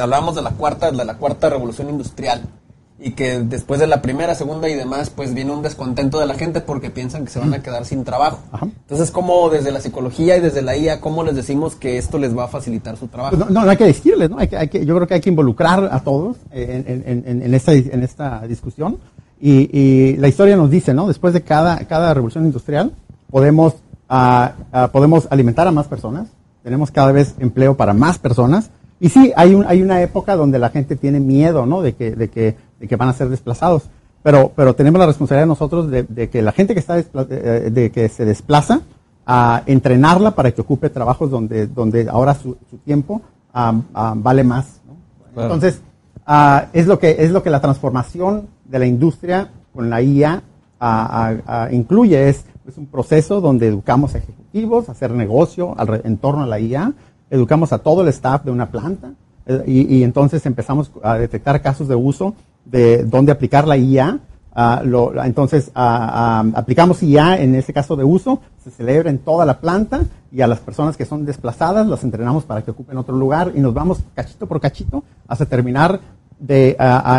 [0.00, 2.42] hablábamos de la cuarta, de la cuarta revolución industrial
[2.98, 6.34] y que después de la primera, segunda y demás, pues viene un descontento de la
[6.34, 8.38] gente porque piensan que se van a quedar sin trabajo.
[8.62, 12.36] Entonces, ¿cómo desde la psicología y desde la IA, cómo les decimos que esto les
[12.36, 13.36] va a facilitar su trabajo?
[13.36, 14.38] Pues no, no, hay que decirles, ¿no?
[14.38, 17.54] Hay que, hay que, yo creo que hay que involucrar a todos en, en, en,
[17.54, 18.98] esta, en esta discusión.
[19.40, 21.08] Y, y, la historia nos dice, ¿no?
[21.08, 22.92] Después de cada, cada revolución industrial,
[23.28, 23.74] podemos,
[24.08, 26.28] uh, podemos alimentar a más personas,
[26.62, 30.58] tenemos cada vez empleo para más personas, y sí, hay, un, hay una época donde
[30.58, 31.82] la gente tiene miedo, ¿no?
[31.82, 33.84] De que, de que, de que van a ser desplazados.
[34.22, 37.90] Pero, pero tenemos la responsabilidad nosotros de, de que la gente que está eh, de
[37.90, 38.80] que se desplaza,
[39.26, 44.80] a entrenarla para que ocupe trabajos donde, donde ahora su, su tiempo vale más.
[44.86, 45.42] ¿no?
[45.42, 45.80] Entonces,
[46.28, 50.42] uh, es, lo que, es lo que la transformación de la industria con la IA
[51.70, 52.28] incluye.
[52.28, 56.46] Es, es un proceso donde educamos a ejecutivos a hacer negocio al, en torno a
[56.46, 56.92] la IA
[57.30, 59.12] educamos a todo el staff de una planta
[59.46, 62.34] eh, y, entonces empezamos a detectar casos de uso
[62.64, 64.20] de dónde aplicar la IA.
[64.56, 64.82] Ah,
[65.24, 70.42] entonces aplicamos IA en ese caso de uso, se celebra en toda la planta y
[70.42, 73.74] a las personas que son desplazadas las entrenamos para que ocupen otro lugar y nos
[73.74, 76.00] vamos cachito por cachito hasta terminar
[76.38, 76.76] de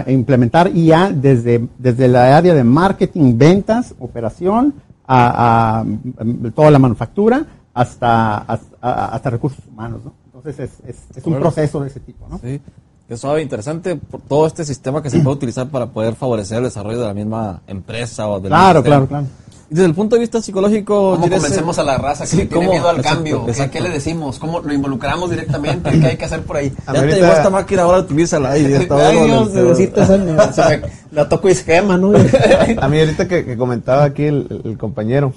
[0.08, 4.74] implementar IA desde, desde la área de marketing, ventas, operación,
[5.08, 5.84] a,
[6.54, 10.14] toda la manufactura hasta, hasta, recursos humanos, ¿no?
[10.26, 12.38] Entonces es, es, un proceso de ese tipo, ¿no?
[12.40, 12.62] Sí,
[13.08, 16.64] que suave, interesante por todo este sistema que se puede utilizar para poder favorecer el
[16.64, 19.28] desarrollo de la misma empresa o del Claro, claro, claro.
[19.70, 21.12] Y desde el punto de vista psicológico...
[21.12, 23.46] ¿Cómo convencemos a la raza que tiene miedo al cambio?
[23.72, 24.38] ¿Qué le decimos?
[24.38, 26.00] ¿Cómo lo involucramos directamente?
[26.00, 26.72] ¿Qué hay que hacer por ahí?
[26.86, 28.52] ya te llevó esta máquina, ahora utilízala.
[28.56, 28.88] Ay, Dios,
[31.12, 32.14] la toco esquema, ¿no?
[32.80, 35.34] a mí ahorita que, comentaba aquí el, compañero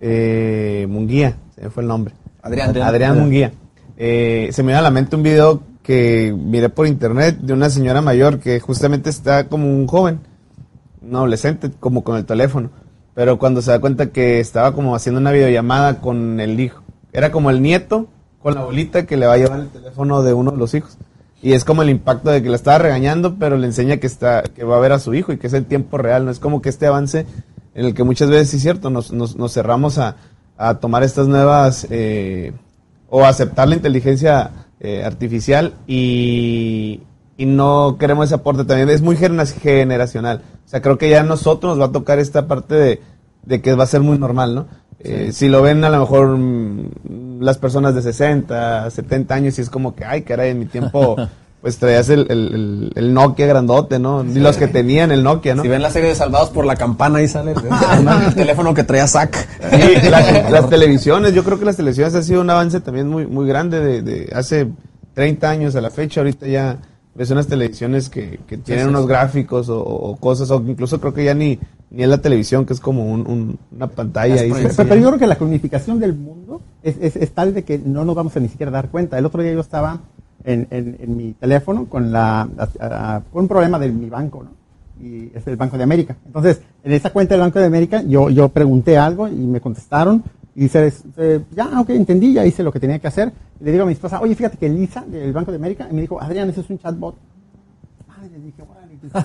[0.00, 2.14] eh, Munguía, se fue el nombre.
[2.42, 2.76] Adrián.
[2.80, 3.52] Adrián, Munguía.
[3.96, 7.70] Eh, se me viene a la mente un video que miré por internet de una
[7.70, 10.18] señora mayor que justamente está como un joven,
[11.00, 12.70] un adolescente, como con el teléfono.
[13.14, 16.82] Pero cuando se da cuenta que estaba como haciendo una videollamada con el hijo.
[17.12, 18.08] Era como el nieto
[18.42, 20.98] con la abuelita que le va a llevar el teléfono de uno de los hijos.
[21.40, 24.42] Y es como el impacto de que la estaba regañando, pero le enseña que está,
[24.42, 26.24] que va a ver a su hijo y que es el tiempo real.
[26.24, 27.26] No es como que este avance
[27.76, 29.12] en el que muchas veces, sí es cierto, nos,
[29.52, 30.16] cerramos a,
[30.58, 32.54] a tomar estas nuevas eh,
[33.08, 37.00] o aceptar la inteligencia eh, artificial y,
[37.36, 38.90] y, no queremos ese aporte también.
[38.90, 40.42] Es muy generacional.
[40.64, 43.00] O sea, creo que ya a nosotros nos va a tocar esta parte de,
[43.44, 44.66] de que va a ser muy normal, ¿no?
[44.98, 49.62] Eh, si lo ven a lo mejor mm, las personas de 60, 70 años y
[49.62, 51.16] es como que, ay, caray, en mi tiempo
[51.62, 54.24] pues traías el, el, el, Nokia grandote, ¿no?
[54.24, 55.62] Y los que tenían el Nokia, ¿no?
[55.62, 59.06] Si ven la serie de Salvados por la Campana, ahí sale el, teléfono que traía
[59.08, 59.48] Zack.
[60.50, 63.80] las televisiones, yo creo que las televisiones ha sido un avance también muy, muy grande
[63.80, 64.68] de, de hace
[65.14, 66.78] 30 años a la fecha, ahorita ya
[67.14, 71.24] ves unas televisiones que, que tienen unos gráficos o, o cosas, o incluso creo que
[71.24, 71.58] ya ni,
[71.90, 74.52] ni es la televisión, que es como un- un- una pantalla ahí.
[74.52, 77.78] Pero, pero yo creo que la conificación del mundo es, es- es tal de que
[77.78, 79.18] no nos vamos a ni siquiera dar cuenta.
[79.18, 80.00] El otro día yo estaba
[80.46, 82.42] en, en- en mi teléfono con, la,
[82.80, 84.50] a- a- con un problema de mi banco, ¿no?
[85.04, 86.16] Y es el Banco de América.
[86.24, 90.22] Entonces, en esa cuenta del Banco de América, yo, yo pregunté algo y me contestaron.
[90.54, 90.90] Y dice,
[91.54, 93.30] ya, ok, entendí, ya hice lo que tenía que hacer.
[93.60, 95.94] Y le digo a mi esposa, oye, fíjate que Lisa del Banco de América, y
[95.94, 97.14] me dijo, Adrián, ese es un chatbot.
[98.18, 98.62] Ay, le dije,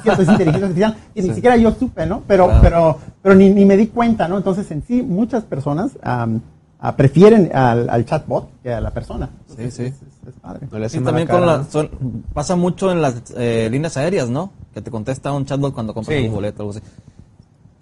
[0.04, 0.96] pues, es inteligencia artificial.
[1.16, 2.24] Y ni siquiera yo supe, ¿no?
[2.28, 2.62] Pero, Claro.
[2.62, 4.36] pero, pero ni, ni me di cuenta, ¿no?
[4.38, 6.42] Entonces, en sí, muchas personas am,
[6.82, 9.30] ah, prefieren al, al chatbot que a la persona.
[9.56, 9.84] Sí, sí.
[9.84, 9.94] Es,
[10.32, 10.68] es- padre.
[10.72, 11.66] No mala también cara, con la- ¿no?
[11.70, 11.90] son-
[12.34, 14.52] pasa mucho en las eh, líneas aéreas, ¿no?
[14.74, 16.26] Que te contesta un chatbot cuando compras Sí.
[16.28, 16.88] un boleto o algo así.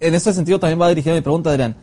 [0.00, 1.76] En ese sentido también va dirigida mi pregunta, Adrián.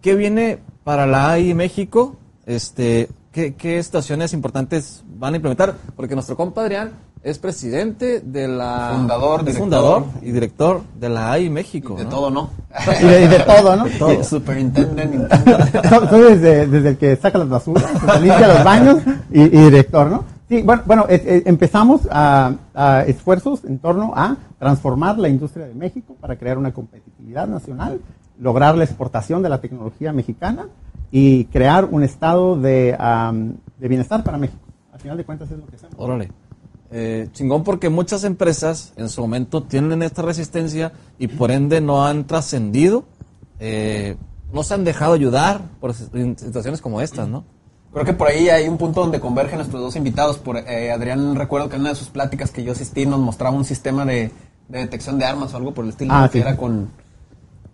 [0.00, 2.16] ¿Qué viene para la AI México?
[2.46, 5.74] Este, ¿qué, ¿Qué estaciones importantes van a implementar?
[5.96, 6.92] Porque nuestro compa Adrián
[7.24, 8.92] es presidente de la...
[8.96, 9.62] Fundador, es director.
[9.62, 11.96] fundador y director de la AI México.
[11.96, 12.10] De ¿no?
[12.10, 12.50] todo, ¿no?
[13.00, 13.86] Y de, y de todo, ¿no?
[13.98, 14.22] Todo.
[14.22, 15.58] Superintendent, Nintendo.
[15.88, 18.98] Soy soy desde, desde el que saca las basuras, que limpia los baños
[19.30, 20.24] y, y director, ¿no?
[20.50, 25.74] Sí, bueno, bueno eh, empezamos a, a esfuerzos en torno a transformar la industria de
[25.74, 28.00] México para crear una competitividad nacional,
[28.38, 30.66] lograr la exportación de la tecnología mexicana
[31.10, 34.60] y crear un estado de, am, de bienestar para México.
[34.92, 35.94] Al final de cuentas es lo que hacemos.
[35.96, 36.30] Órale.
[36.96, 42.06] Eh, chingón porque muchas empresas en su momento tienen esta resistencia y por ende no
[42.06, 43.02] han trascendido,
[43.58, 44.14] eh,
[44.52, 47.42] no se han dejado ayudar por situaciones como estas, ¿no?
[47.92, 50.38] Creo que por ahí hay un punto donde convergen nuestros dos invitados.
[50.38, 53.56] Por, eh, Adrián, recuerdo que en una de sus pláticas que yo asistí nos mostraba
[53.56, 54.30] un sistema de,
[54.68, 56.12] de detección de armas o algo por el estilo.
[56.14, 56.42] Ah, que sí.
[56.42, 56.90] era con...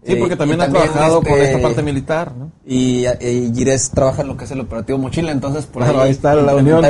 [0.02, 2.50] Sí, eh, porque también y han trabajado con este, esta parte militar, ¿no?
[2.66, 6.06] Y, y Gires trabaja en lo que es el operativo Mochila, entonces por Claro, ahí...
[6.06, 6.82] ahí está la unión,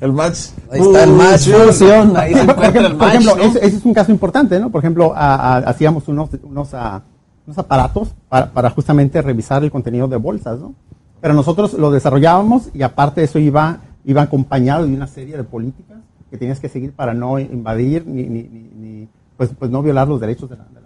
[0.00, 0.48] el match.
[0.72, 3.42] Ahí está el match, fusión, ahí se por, encuentra el por match, ejemplo, ¿no?
[3.44, 4.70] ese, ese es un caso importante, ¿no?
[4.70, 7.02] Por ejemplo, a- a- hacíamos unos, unos, a-
[7.46, 10.74] unos aparatos para, para justamente revisar el contenido de bolsas, ¿no?
[11.20, 15.44] Pero nosotros lo desarrollábamos y aparte de eso iba, iba acompañado de una serie de
[15.44, 15.98] políticas
[16.32, 20.08] que tenías que seguir para no invadir ni, ni, ni- ni, pues, pues no violar
[20.08, 20.85] los derechos de la, de la.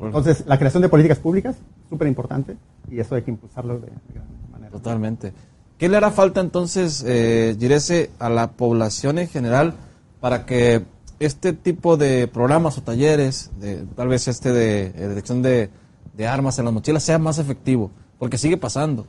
[0.00, 1.56] Entonces, la creación de políticas públicas,
[1.88, 2.56] súper importante,
[2.90, 4.70] y eso hay que impulsarlo de, de gran manera.
[4.70, 5.32] Totalmente.
[5.78, 9.74] ¿Qué le hará falta entonces, eh, Girese, a la población en general
[10.20, 10.84] para que
[11.18, 15.70] este tipo de programas o talleres, de, tal vez este de eh, detección de,
[16.16, 17.90] de armas en las mochilas, sea más efectivo?
[18.18, 19.06] Porque sigue pasando.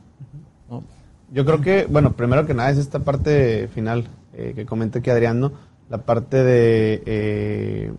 [0.70, 0.82] ¿no?
[1.30, 5.10] Yo creo que, bueno, primero que nada es esta parte final eh, que comenta aquí
[5.10, 5.52] Adrián, ¿no?
[5.90, 7.92] La parte de eh,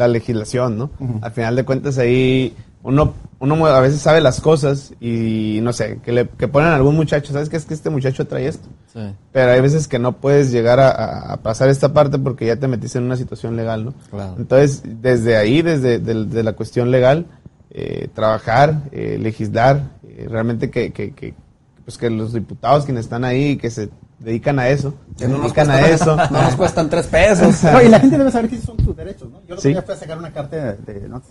[0.00, 0.90] la legislación, ¿no?
[1.22, 5.98] Al final de cuentas ahí uno, uno a veces sabe las cosas y no sé,
[6.02, 8.68] que le que ponen a algún muchacho, ¿sabes qué es que este muchacho trae esto?
[8.92, 9.00] Sí.
[9.32, 12.56] Pero hay veces que no puedes llegar a, a- a pasar esta parte porque ya
[12.56, 13.94] te metiste en una situación legal, ¿no?
[14.10, 14.34] Claro.
[14.38, 17.26] Entonces, desde ahí, desde de la cuestión legal,
[17.70, 21.34] eh, trabajar, eh, legislar, eh, realmente que, que, que,
[21.84, 25.42] pues que los diputados quienes están ahí, que se dedican a eso, Que no nos,
[25.54, 26.16] dedican cuesta, a eso.
[26.30, 27.62] no nos cuestan tres pesos.
[27.72, 29.38] No, y la gente debe saber que esos son sus derechos, ¿no?
[29.40, 29.68] Yo el otro Sí.
[29.70, 31.22] día fui a sacar una carta de, de, no,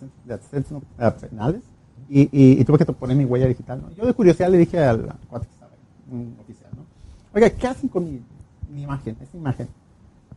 [1.19, 1.61] penales
[2.09, 3.91] y, y, y tuve que poner mi huella digital, ¿no?
[3.95, 6.83] Yo de curiosidad le dije al cuate que estaba ahí, un oficial, ¿no?
[7.33, 8.21] Oiga, ¿qué hacen con mi,
[8.73, 9.67] mi imagen, esa imagen?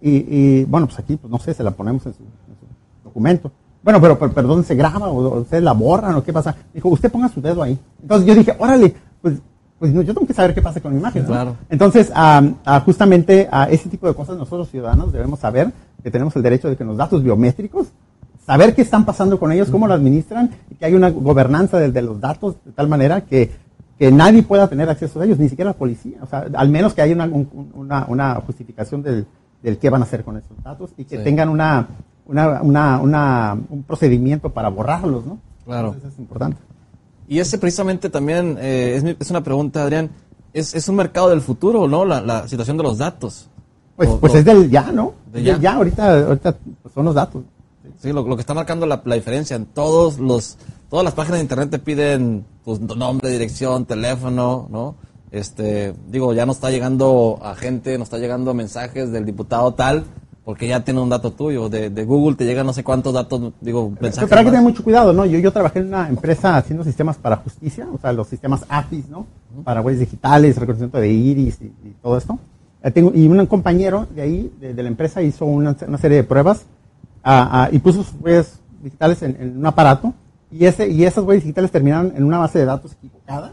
[0.00, 2.66] Y, y, bueno, pues aquí, pues no sé, se la ponemos en su, en su
[3.04, 3.50] documento.
[3.82, 5.08] Bueno, pero, pero, ¿dónde se graba?
[5.08, 6.14] ¿O o ustedes la borran?
[6.16, 6.54] ¿O qué pasa?
[6.74, 7.78] Dijo, usted ponga su dedo ahí.
[8.02, 9.38] Entonces yo dije, órale, pues,
[9.82, 11.22] pues no, yo tengo que saber qué pasa con mi imagen.
[11.22, 11.28] ¿no?
[11.30, 11.56] Claro.
[11.68, 15.72] Entonces, am, ah, justamente a ese tipo de cosas nosotros ciudadanos debemos saber
[16.04, 17.88] que tenemos el derecho de que los datos biométricos,
[18.46, 21.90] saber qué están pasando con ellos, cómo lo administran, y que hay una gobernanza de,
[21.90, 23.50] de los datos de tal manera que,
[23.98, 26.18] que nadie pueda tener acceso a ellos, ni siquiera la policía.
[26.22, 29.26] O sea, al menos que haya una, un- una, una justificación del,
[29.64, 31.24] del qué van a hacer con esos datos y que Sí.
[31.24, 31.88] tengan una,
[32.26, 35.38] una, una, una- un procedimiento para borrarlos, ¿no?
[35.64, 35.88] Claro.
[35.88, 36.58] Entonces, es importante.
[37.32, 40.10] Y ese precisamente también eh, es, mi- es una pregunta, Adrián.
[40.52, 42.04] Es, es un mercado del futuro, ¿no?
[42.04, 43.48] La, la situación de los datos.
[43.96, 45.14] Pues, O- pues o- es del ya, ¿no?
[45.32, 45.72] De ya.
[45.72, 47.42] ahorita, ahorita pues, son los datos.
[48.02, 50.58] Sí, lo, lo que está marcando la, la diferencia en todos los,
[50.90, 54.96] todas las páginas de internet te piden pues, nombre, dirección, teléfono, ¿no?
[55.30, 60.04] Este, digo, ya no está llegando a gente, no está llegando mensajes del diputado tal,
[60.44, 61.68] porque ya tiene un dato tuyo.
[61.68, 64.28] De, de Google te llegan no sé cuántos datos, digo, mensajes.
[64.28, 65.24] Pero hay que tener mucho cuidado, ¿no?
[65.26, 69.08] Yo, yo trabajé en una empresa haciendo sistemas para justicia, o sea, los sistemas APIs,
[69.08, 69.26] ¿no?
[69.64, 72.38] Para huellas digitales, reconocimiento de iris y, y todo esto.
[72.82, 76.16] Eh, tengo- y un compañero de ahí, de, de la empresa, hizo una, una serie
[76.18, 76.64] de pruebas
[77.22, 80.12] ah, ah, y puso sus huellas digitales en, en un aparato
[80.50, 83.52] y, ese, y esas huellas digitales terminaron en una base de datos equivocada.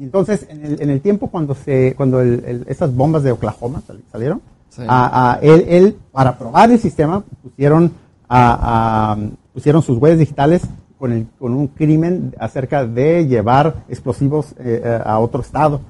[0.00, 3.32] Y entonces, en el, en el tiempo cuando, se, cuando el- el- esas bombas de
[3.32, 4.40] Oklahoma sal- salieron,
[4.88, 7.92] A- él, él, para probar el sistema, pusieron,
[8.28, 9.16] a-
[9.52, 10.62] pusieron sus huellas digitales
[10.98, 15.80] con, el- con un crimen acerca de llevar explosivos eh, eh, a otro estado.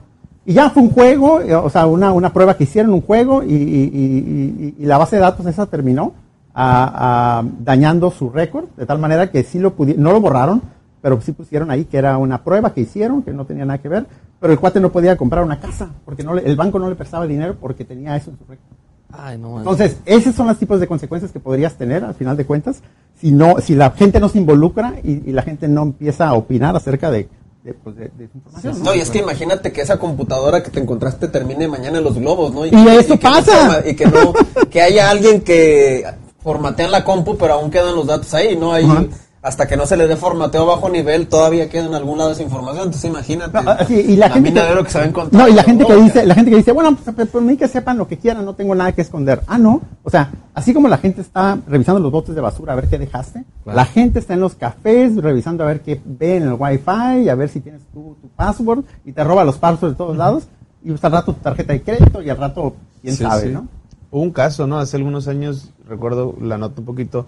[0.44, 3.42] Y ya fue un juego, eh, o sea, una, una prueba que hicieron, un juego,
[3.44, 6.12] y, y- la base de datos esa terminó
[6.54, 10.60] dañando su récord, de tal manera que sí lo pudi- no lo borraron,
[11.00, 13.88] pero sí pusieron ahí que era una prueba que hicieron, que no tenía nada que
[13.88, 14.06] ver,
[14.42, 16.96] pero el cuate no podía comprar una casa, porque no le- el banco no le
[16.96, 18.66] prestaba dinero porque tenía eso en su récord.
[19.14, 19.58] Ay, no.
[19.58, 22.82] Entonces, esos son los tipos de consecuencias que podrías tener al final de cuentas
[23.20, 26.32] si no, si la gente no se involucra y, y la gente no empieza a
[26.34, 27.28] opinar acerca de,
[27.62, 28.78] de, pues, de- de esa información.
[28.80, 28.84] ¿no?
[28.86, 32.18] No, y es que imagínate que esa computadora que te encontraste termine mañana en los
[32.18, 32.66] globos, ¿no?
[32.66, 33.82] Y eso que no pasa.
[33.88, 34.32] y que no,
[34.70, 36.04] que haya alguien que
[36.42, 38.72] formatea la compu, pero aún quedan los datos ahí, ¿no?
[38.72, 39.04] Ahí, Ajá.
[39.42, 42.44] Hasta que no se le dé formateo bajo nivel, todavía queda en algún lado esa
[42.44, 42.84] información.
[42.84, 43.60] Entonces imagínate.
[43.60, 45.42] No, sí, y la, gente mina de oro que se va a encontrar.
[45.42, 47.42] No, y la gente que No, dice, la gente que dice, bueno, pues, pues, por
[47.42, 49.42] mí que sepan lo que quieran, no tengo nada que esconder.
[49.48, 49.82] Ah, no.
[50.04, 52.98] O sea, así como la gente está revisando los botes de basura a ver qué
[52.98, 57.28] dejaste, la gente está en los cafés revisando a ver qué ve en el wifi,
[57.28, 60.44] a ver si tienes tu, tu password y te roba los passwords de todos lados
[60.84, 63.52] y pues, al rato tu tarjeta de crédito y al rato quién Sí, sabe, sí.
[63.52, 63.66] ¿no?
[64.10, 64.78] Hubo un caso, ¿no?
[64.78, 67.26] Hace algunos años, recuerdo la nota un poquito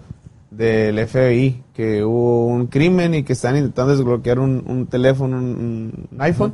[0.55, 6.07] del FBI, que hubo un crimen y que están intentando desbloquear un, un teléfono, un,
[6.11, 6.53] un iPhone,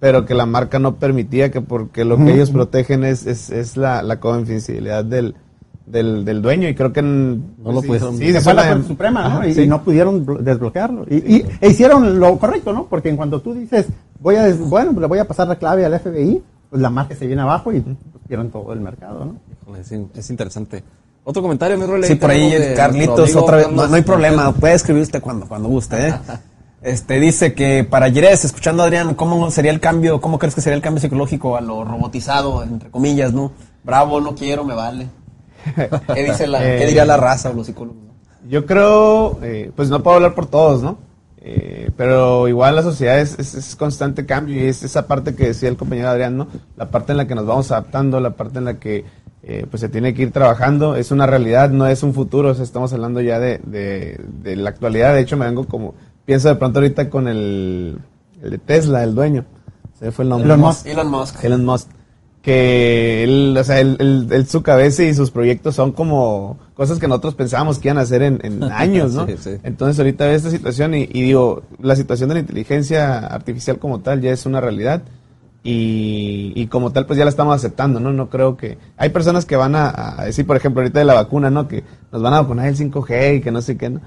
[0.00, 3.76] pero que la marca no permitía que porque lo que ellos protegen es, es, es
[3.76, 5.34] la, la confidencialidad del,
[5.86, 8.68] del, del dueño y creo que en- No lo sí, pudieron- sí, Se fue la
[8.68, 9.26] Corte Suprema, ¿no?
[9.28, 9.62] Ajá, y, sí.
[9.62, 11.06] y no pudieron blo- desbloquearlo.
[11.08, 12.86] Y, y- e hicieron lo correcto, ¿no?
[12.86, 13.86] Porque en cuanto tú dices,
[14.20, 16.90] voy a, des- bueno, pues le voy a pasar la clave al FBI, pues la
[16.90, 17.96] marca se viene abajo y pues,
[18.28, 19.36] pierden todo el mercado, ¿no?
[20.14, 20.84] Es interesante.
[21.28, 22.06] Otro comentario, mi Role.
[22.06, 23.70] Sí, por ahí Carlitos, otra vez.
[23.70, 26.14] No, hay problema, puede escribir usted cuando, cuando guste, ¿eh?
[26.80, 30.60] Este, dice que para Jerez, escuchando a Adrián, ¿cómo sería el cambio, cómo crees que
[30.62, 33.50] sería el cambio psicológico a lo robotizado, entre comillas, no?
[33.84, 35.08] Bravo, no quiero, me vale.
[36.14, 38.00] ¿Qué, dice la, Eh, ¿qué diría la raza o los psicólogos?
[38.04, 38.48] no?
[38.48, 40.96] Yo creo, eh, pues no puedo hablar por todos, ¿no?
[41.42, 45.48] Eh, pero igual la sociedad es, es- es constante cambio y es esa parte que
[45.48, 46.46] decía el compañero Adrián, ¿no?
[46.76, 49.04] La parte en la que nos vamos adaptando, la parte en la que
[49.50, 52.54] eh, pues se tiene que ir trabajando, es una realidad, no es un futuro, o
[52.54, 55.94] sea, estamos hablando ya de, de- de la actualidad, de hecho me vengo como,
[56.26, 57.98] pienso de pronto ahorita con el,
[58.42, 59.44] el de Tesla, el dueño,
[59.98, 60.46] se fue el nombre.
[60.46, 60.86] Elon Musk.
[60.86, 61.44] Elon Musk.
[61.44, 61.88] Elon Musk.
[62.42, 66.98] Que él, o sea, él, él- él- su cabeza y sus proyectos son como cosas
[66.98, 69.26] que nosotros pensábamos que iban a hacer en, en años, ¿no?
[69.26, 69.50] Sí, sí.
[69.64, 74.00] Entonces ahorita ve esta situación y, y digo, la situación de la inteligencia artificial como
[74.00, 75.02] tal ya es una realidad
[75.62, 78.12] y, y como tal pues ya la estamos aceptando, ¿no?
[78.12, 78.78] No creo que...
[78.96, 81.68] Hay personas que van a, a decir, por ejemplo, ahorita de la vacuna, ¿no?
[81.68, 84.00] Que nos van a vacunar el 5G y que no sé qué, ¿no?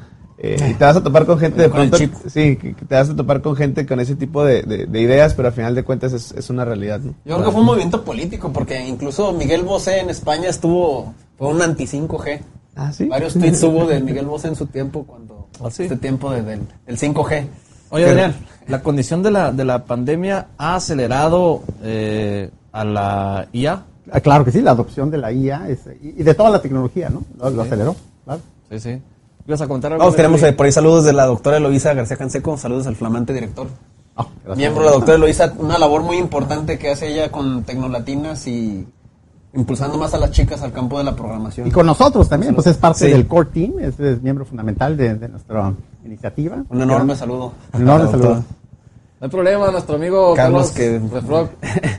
[0.43, 1.97] Eh, y te vas a topar con gente de pronto...
[1.97, 5.33] Sí, que te vas a topar con gente con ese tipo de, de- de ideas,
[5.35, 7.13] pero al final de cuentas es, es una realidad, ¿no?
[7.25, 11.47] Yo creo que fue un movimiento político, porque incluso Miguel Bosé en España estuvo, fue
[11.49, 12.39] un anti-5G.
[12.75, 13.05] Ah, sí.
[13.05, 15.83] Varios tweets hubo de Miguel Bosé en su tiempo, cuando, ¿Ah, sí?
[15.83, 17.45] este tiempo de- del, del 5G.
[17.91, 18.35] Oye, Adrián,
[18.67, 23.83] la condición de la, de la pandemia ha acelerado eh, a la IA.
[24.11, 26.61] Ah, Claro que sí, la adopción de la IA es- y, y de toda la
[26.61, 27.23] tecnología, ¿no?
[27.37, 28.41] Lo, lo aceleró, claro.
[28.71, 29.01] Sí, sí.
[29.47, 30.03] ¿Ibas a comentar algo?
[30.03, 33.33] Vamos, tenemos eh, por ahí saludos de la doctora Eloísa García Canseco, saludos al flamante
[33.33, 33.67] director.
[34.15, 34.25] Ah.
[34.55, 38.87] Miembro de la doctora Eloísa, una labor muy importante que hace ella con Tecnolatinas y
[39.53, 41.67] impulsando más a las chicas al campo de la programación.
[41.67, 43.11] Y con nosotros también, pues es parte Sí.
[43.11, 45.73] del core team, es, es miembro fundamental de, de nuestra
[46.05, 46.63] iniciativa.
[46.69, 47.53] Un enorme saludo.
[47.73, 48.23] Un enorme doctora.
[48.23, 48.43] saludo.
[49.19, 51.49] No hay problema, nuestro amigo Carlos, Carlos, que- de Frog,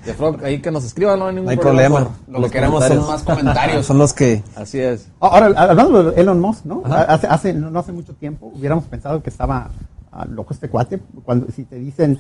[0.05, 2.01] de Frog, ahí que nos escriba, no hay ningún No hay problema.
[2.01, 3.87] por Lo que queremos son más comentarios.
[3.87, 4.43] Son los que.
[4.57, 5.07] Así es.
[5.21, 6.83] Ahora, hablando de Elon Musk, ¿no?
[6.85, 9.71] Hace, hace, no hace mucho tiempo hubiéramos pensado que estaba
[10.11, 12.19] ah, loco este cuate, cuando si te dicen,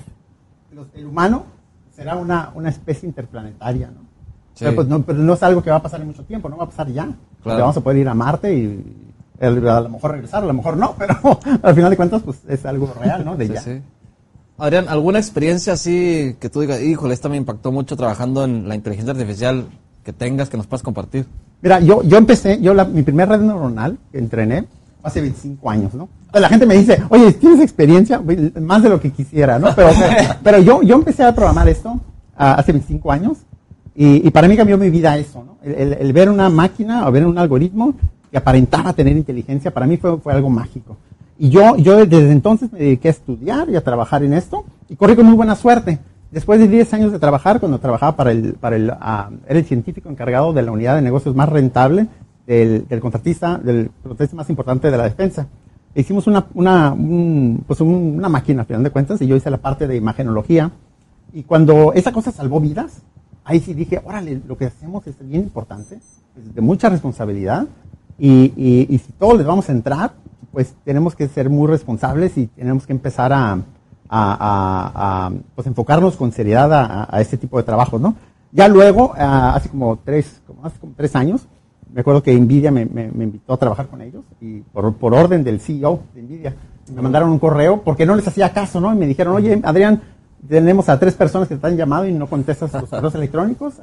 [0.72, 1.46] los- el humano
[1.96, 4.11] será una, una especie interplanetaria, ¿no?
[4.55, 4.64] Sí.
[4.64, 6.57] Pero, pues, no, pero no es algo que va a pasar en mucho tiempo, no
[6.59, 7.09] va a pasar ya.
[7.42, 8.84] Porque vamos a poder ir a Marte y
[9.40, 11.16] el- a lo mejor regresar, a lo mejor no, pero
[11.62, 13.36] al final de cuentas pues es algo real, ¿no?
[13.36, 13.61] De Sí, ya.
[13.61, 13.80] sí.
[14.59, 18.74] Adrián, ¿alguna experiencia así que tú digas, híjole, esta me impactó mucho trabajando en la
[18.74, 19.66] inteligencia artificial
[20.05, 21.26] que tengas, que nos puedas compartir?
[21.62, 24.66] Mira, yo, yo empecé, yo la, mi primer red neuronal que entrené
[25.03, 26.09] hace 25 años, ¿no?
[26.32, 28.22] La gente me dice, oye, ¿tienes experiencia?
[28.61, 29.74] Más de lo que quisiera, ¿no?
[29.74, 29.90] Pero,
[30.44, 31.98] pero yo, yo empecé a programar esto
[32.36, 33.38] ah, hace 25 años
[33.95, 35.57] y, y para mí cambió mi vida eso, ¿no?
[35.62, 37.95] El, el- el ver una máquina o ver un algoritmo
[38.30, 40.97] que aparentaba tener inteligencia, para mí fue, fue algo mágico.
[41.38, 44.97] Y yo, yo desde entonces me dediqué a estudiar y a trabajar en esto y
[44.97, 45.99] corrí con muy buena suerte.
[46.30, 49.64] Después de 10 años de trabajar, cuando trabajaba para el, para el, ah, era el
[49.66, 52.07] científico encargado de la unidad de negocios más rentable
[52.47, 55.47] del, del contratista, del contratista más importante de la defensa.
[55.95, 59.51] Hicimos una, una, un- pues un- una máquina, al final de cuentas, y yo hice
[59.51, 60.70] la parte de imagenología.
[61.34, 63.03] Y cuando esa cosa salvó vidas,
[63.45, 67.66] ahí sí dije, órale, lo que hacemos es bien importante, es de mucha responsabilidad,
[68.18, 70.12] y, y, y si todos les vamos a entrar,
[70.53, 73.59] pues tenemos que ser muy responsables y tenemos que empezar a,
[75.55, 78.14] pues enfocarnos con seriedad a, este tipo de trabajos, ¿no?
[78.53, 81.47] Ya luego, ah, hace como tres, como hace como tres años,
[81.93, 82.82] me acuerdo que Nvidia me
[83.24, 86.55] invitó a trabajar con ellos y por, por orden del CEO de Nvidia
[86.95, 88.93] me mandaron un correo porque no les hacía caso, ¿no?
[88.93, 90.03] Y me dijeron, oye, Adrián,
[90.49, 93.74] tenemos a tres personas que te han llamado y no contestas los correos electrónicos.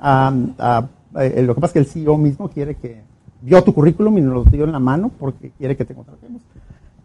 [1.19, 3.01] Eh, lo que pasa es que el CEO mismo quiere que
[3.41, 6.41] vio tu currículum y nos lo dio en la mano porque quiere que te contratemos.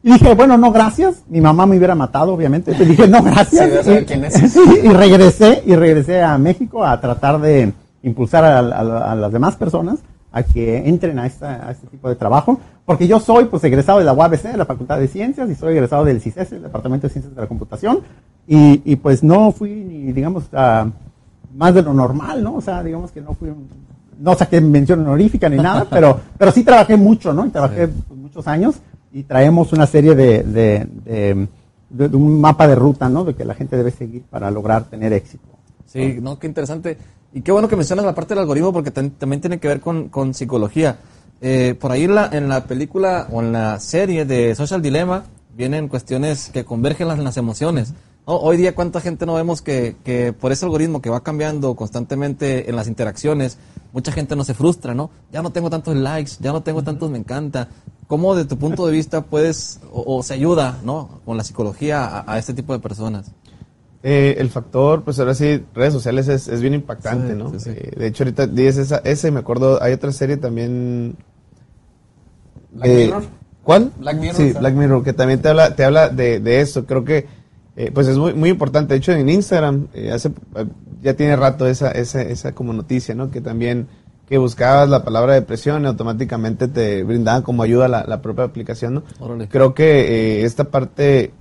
[0.03, 1.23] Y dije, bueno, no, gracias.
[1.29, 2.77] Mi mamá me hubiera matado, obviamente.
[2.77, 3.85] Le dije, no, gracias.
[3.87, 4.35] Sí, a Y- quién es.
[4.35, 9.33] Sí, y regresé, y regresé a México a tratar de impulsar a, a- a las
[9.33, 10.01] demás personas
[10.31, 14.01] a que entren a, esta- a este tipo de trabajo, porque yo soy pues egresado
[14.01, 17.07] de la UABC, de la Facultad de Ciencias, y soy egresado del CICES, el Departamento
[17.07, 18.01] de Ciencias de la Computación,
[18.47, 20.87] y, y, pues no fui ni, digamos, a
[21.57, 22.57] más de lo normal, ¿no?
[22.57, 23.69] O sea, digamos que no fui un-
[24.21, 27.47] no saqué mención honorífica ni nada, pero, pero sí trabajé mucho, ¿no?
[27.47, 28.77] Y trabajé pues, muchos años
[29.13, 31.49] y traemos una serie de, de, de-
[31.91, 33.25] de- de un mapa de ruta, ¿no?
[33.25, 35.45] De que la gente debe seguir para lograr tener éxito.
[35.87, 36.99] Sí, no, qué interesante.
[37.33, 39.81] Y qué bueno que mencionas la parte del algoritmo porque tam- también tiene que ver
[39.81, 40.97] con, con psicología.
[41.41, 45.25] Eh, por ahí en la, en la película o en la serie de Social Dilemma
[45.57, 47.93] vienen cuestiones que convergen las, las emociones.
[48.27, 48.37] ¿No?
[48.37, 52.69] Hoy día cuánta gente no vemos que, que por ese algoritmo que va cambiando constantemente
[52.69, 53.59] en las interacciones,
[53.93, 55.11] mucha gente no se frustra, ¿no?
[55.33, 57.69] Ya no tengo tantos likes, ya no tengo tantos me encanta.
[58.07, 61.21] ¿Cómo de tu punto de vista puedes o, o se ayuda, ¿no?
[61.25, 63.31] Con la psicología a, a este tipo de personas.
[64.03, 67.51] Eh, el factor, pues ahora sí, redes sociales es, es bien impactante, Sí, ¿no?
[67.53, 67.71] sí, sí.
[67.71, 71.17] Eh, de hecho, ahorita dices esa, ese, me acuerdo, hay otra serie también.
[72.73, 73.25] Black eh, Mirror.
[73.63, 73.93] ¿Cuál?
[73.99, 74.61] Black Mirror, Sí, ¿sabes?
[74.61, 76.85] Black Mirror, que también te habla, te habla de, de eso.
[76.85, 77.27] Creo que,
[77.77, 78.95] eh, pues es muy, muy importante.
[78.95, 80.67] De hecho, en Instagram, eh, hace, eh,
[81.03, 83.31] ya tiene rato esa, esa, esa como noticia, ¿no?
[83.31, 83.89] Que también,
[84.29, 88.95] que buscabas la palabra depresión y automáticamente te brindaban como ayuda la, la propia aplicación,
[88.95, 89.03] ¿no?
[89.21, 89.49] Órale.
[89.49, 91.33] Creo que eh, esta parte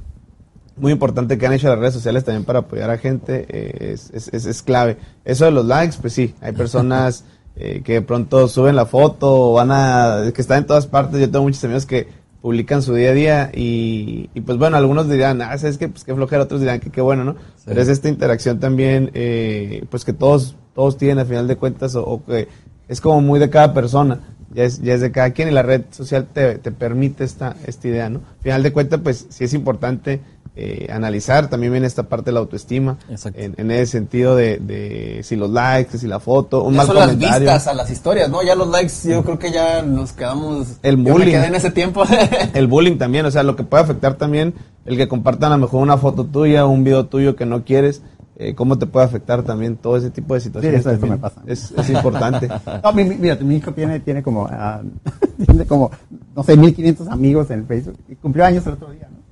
[0.76, 4.28] muy importante que han hecho las redes sociales también para apoyar a gente es, es,
[4.34, 4.98] es- es clave.
[5.24, 7.26] Eso de los likes, pues sí, hay personas
[7.56, 11.20] que de pronto suben la foto o van a, que están en todas partes.
[11.20, 12.08] Yo tengo muchos amigos que
[12.44, 15.88] publican su día a día y, y pues bueno, algunos dirán, ah, ¿sabes qué?
[15.88, 17.38] Pues qué flojera, otros dirán que qué bueno, ¿no?
[17.64, 21.96] Pero es esta interacción también, eh, pues que todos, todos tienen a final de cuentas
[21.96, 22.50] o, o que
[22.90, 24.20] es como muy de cada persona.
[24.54, 27.56] Ya es, ya es de cada quien y la red social te, te permite esta,
[27.66, 28.20] esta idea, ¿no?
[28.42, 30.20] A final de cuentas, pues sí es importante
[30.56, 33.40] eh, analizar, también viene esta parte de la autoestima, Exacto.
[33.40, 36.86] en, en ese sentido de, de si los likes, si la foto, un Ya mal
[36.88, 37.40] son las comentario.
[37.40, 38.44] vistas a las historias, ¿no?
[38.44, 40.78] Ya los likes, yo creo que ya nos quedamos.
[40.84, 41.32] El yo me bullying.
[41.32, 42.04] quedé en ese tiempo.
[42.54, 44.54] El bullying también, o sea, lo que puede afectar también
[44.86, 48.02] el que compartan a lo mejor una foto tuya, un video tuyo que no quieres,
[48.36, 50.82] eh, cómo te puede afectar también todo ese tipo de situaciones.
[50.82, 51.20] eso- eso también.
[51.20, 51.42] me pasa.
[51.48, 52.50] Es, es importante.
[52.84, 54.82] No, mi, mi- mira, mi hijo tiene, tiene como, ah,
[55.48, 55.90] tiene como,
[56.36, 59.23] no sé, 1500 amigos en el Facebook y cumplió años el otro día, ¿no?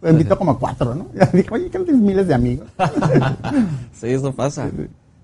[0.00, 1.06] Lo invitó como a cuatro, ¿no?
[1.32, 2.68] Y dijo, oye, que no tienes miles de amigos.
[3.92, 4.70] Sí, eso pasa.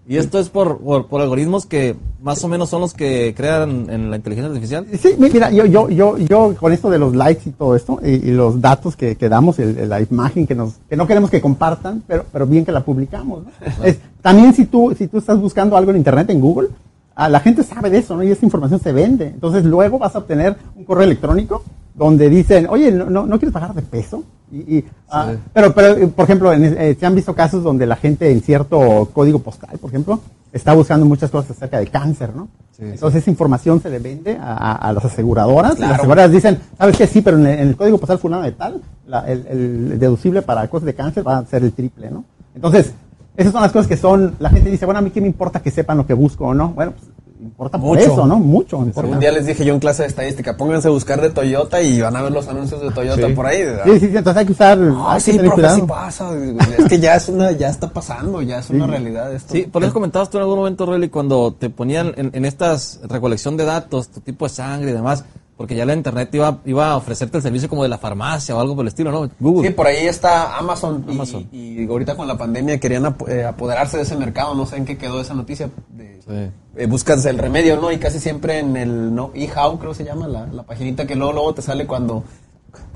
[0.06, 3.88] Y esto es por, por, por algoritmos que más o menos son los que crean
[3.88, 4.86] en la inteligencia artificial.
[5.00, 8.00] Sí, mi- mira, yo, yo, yo, yo con esto de los likes y todo esto,
[8.04, 11.06] y, y los datos que, que damos, el- el- la imagen que nos, que no
[11.06, 13.50] queremos que compartan, pero, pero bien que la publicamos, ¿no?
[13.84, 16.68] Es, también si tú, si tú estás buscando algo en internet, en Google,
[17.14, 18.22] ah, la gente sabe de eso, ¿no?
[18.24, 19.28] Y esa información se vende.
[19.28, 21.62] Entonces luego vas a obtener un correo electrónico
[21.94, 24.24] donde dicen, oye, ¿no, no, no quieres bajar de peso?
[24.52, 27.96] Y, y, ah, pero, pero, por ejemplo, en- eh, se han visto casos donde la
[27.96, 30.20] gente en cierto código postal, por ejemplo,
[30.52, 32.48] está buscando muchas cosas acerca de cáncer, ¿no?
[32.78, 35.76] Entonces esa información se le vende a, a- a las aseguradoras.
[35.78, 37.06] y Las aseguradoras dicen, ¿sabes qué?
[37.06, 40.42] Sí, pero en el, en el código postal fulano de tal, la- el, el deducible
[40.42, 42.24] para cosas de cáncer va a ser el triple, ¿no?
[42.54, 42.92] Entonces,
[43.36, 45.60] esas son las cosas que son, la gente dice, bueno, a mí qué me importa
[45.60, 46.68] que sepan lo que busco o no.
[46.70, 47.04] Bueno, pues
[47.44, 48.00] importa por Mucho.
[48.12, 48.38] eso, ¿no?
[48.38, 48.78] Mucho.
[48.82, 49.10] importa.
[49.10, 52.00] Un día les dije yo en clase de estadística, pónganse a buscar de Toyota y
[52.00, 53.32] van a ver los anuncios de Toyota Sí.
[53.32, 53.64] por ahí.
[53.64, 53.84] ¿verdad?
[53.84, 55.76] Sí, sí, sí, entonces hay que usar, Ah, sí, profe, cuidado.
[55.76, 56.30] sí pasa.
[56.78, 59.52] Es que ya es una, ya está pasando, ya es una realidad esto.
[59.52, 63.00] Sí, por eso comentabas tú en algún momento, Relly, cuando te ponían en, en estas
[63.08, 65.24] recolección de datos, tu tipo de sangre y demás,
[65.56, 68.60] porque ya la internet iba, iba a ofrecerte el servicio como de la farmacia o
[68.60, 69.30] algo por el estilo, ¿no?
[69.38, 69.68] Google.
[69.68, 71.04] Sí, por ahí está Amazon.
[71.08, 71.48] y- Amazon.
[71.52, 74.54] Y, ahorita con la pandemia querían ap- eh, apoderarse de ese mercado.
[74.54, 75.70] No sé en qué quedó esa noticia.
[75.90, 76.50] De, Sí.
[76.76, 77.92] eh, buscas el remedio, ¿no?
[77.92, 81.14] Y casi siempre en el no, eHow, creo que se llama, la, la paginita que
[81.14, 82.24] luego, luego te sale cuando.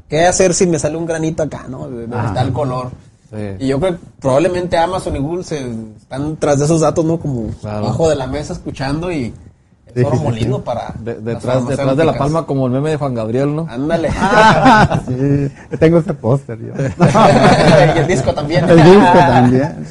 [0.08, 1.88] ¿Qué hacer si me sale un granito acá, no?
[1.88, 2.90] De, de tal color.
[3.30, 3.36] Sí.
[3.64, 5.58] Y yo creo que probablemente Amazon y Google se
[5.98, 7.20] están tras de esos datos, ¿no?
[7.20, 7.84] Como Claro.
[7.86, 9.34] bajo de la mesa escuchando y
[10.00, 10.62] es Sí, oro sí, sí, molino sí.
[10.64, 10.94] para.
[10.98, 13.66] De- detrás, detrás de la palma como el meme de Juan Gabriel, ¿no?
[13.70, 14.08] Ándale.
[14.16, 16.72] Ah, sí, tengo ese póster yo.
[17.96, 18.68] y el disco también.
[18.68, 19.86] El disco también.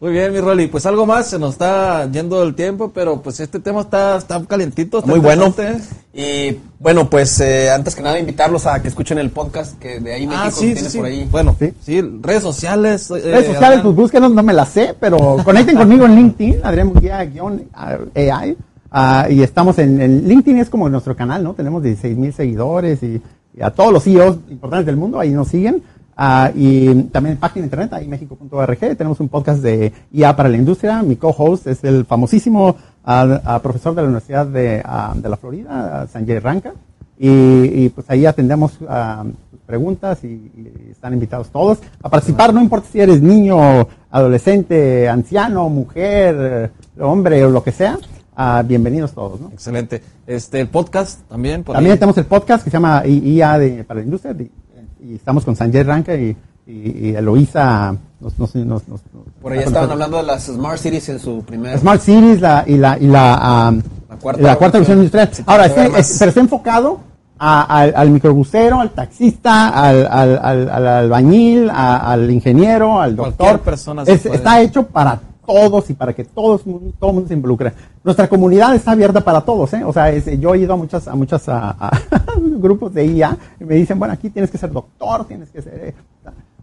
[0.00, 0.66] Muy bien, mi Rolly.
[0.66, 4.42] Pues algo más, se nos está yendo el tiempo, pero pues este tema está, está
[4.46, 4.98] calientito.
[4.98, 5.54] Está Muy bueno.
[5.58, 5.78] ¿eh?
[6.12, 10.12] Y bueno, pues eh, antes que nada invitarlos a que escuchen el podcast que de
[10.14, 10.98] ahí México Ah, sí, tiene sí.
[10.98, 11.28] por ahí.
[11.30, 11.72] Bueno, Sí.
[11.84, 12.00] sí.
[12.20, 13.08] redes sociales.
[13.12, 13.82] eh, Redes sociales, Adrián.
[13.84, 17.96] pues búsquenos, no me las sé, pero conecten conmigo en LinkedIn, Adrián Murguía, guion, ah,
[18.16, 18.56] AI.
[18.92, 21.54] Ah, y estamos en, en LinkedIn, es como nuestro canal, ¿no?
[21.54, 23.20] Tenemos 16 mil seguidores y,
[23.60, 25.82] a todos los CEOs importantes del mundo, ahí nos siguen.
[26.16, 30.56] Ah, y también en página internet, ahí mexico.org, tenemos un podcast de IA para la
[30.56, 31.02] industria.
[31.02, 34.82] Mi co-host es el famosísimo ah, profesor de la Universidad de,
[35.16, 36.72] de la Florida, Sanjay Ranka.
[37.18, 38.88] Y, y, pues ahí atendemos sus
[39.66, 40.50] preguntas y,
[40.90, 46.70] están invitados todos a participar, no importa si eres niño, adolescente, anciano, mujer,
[47.00, 47.98] hombre o lo que sea,
[48.36, 49.40] ah, bienvenidos todos.
[49.40, 49.48] ¿no?
[49.52, 50.02] Excelente.
[50.26, 51.62] Este, el podcast también.
[51.64, 51.98] Por También ahí.
[51.98, 54.50] tenemos el podcast que se llama IA de- para la industria de-
[55.04, 57.94] y estamos con Sanjay Ranka y, y, y Eloisa.
[58.20, 58.82] Nos, nos, nos-
[59.42, 59.90] Por ahí estaban nosotros.
[59.90, 61.76] hablando de las Smart Cities en su primer...
[61.78, 63.74] Smart Cities la, y la, y la,
[64.08, 64.98] La cuarta la cuarta revolución.
[64.98, 65.30] industrial.
[65.46, 67.00] Ahora, este- es- pero está enfocado
[67.36, 73.16] a- al, al microbusero, al taxista, al, al, al, al albañil, a- al ingeniero, al
[73.16, 73.60] Cualquier doctor.
[73.64, 74.36] persona se Es- puede.
[74.36, 75.18] está hecho para
[75.52, 76.62] todos y para que todos
[76.98, 77.72] todo el mundo se involucre.
[78.02, 79.84] Nuestra comunidad está abierta para todos, ¿eh?
[79.84, 81.90] O sea, es- yo he ido a muchas a muchas a, a
[82.38, 85.74] grupos de IA y me dicen, bueno, aquí tienes que ser doctor, tienes que ser
[85.74, 85.94] eh,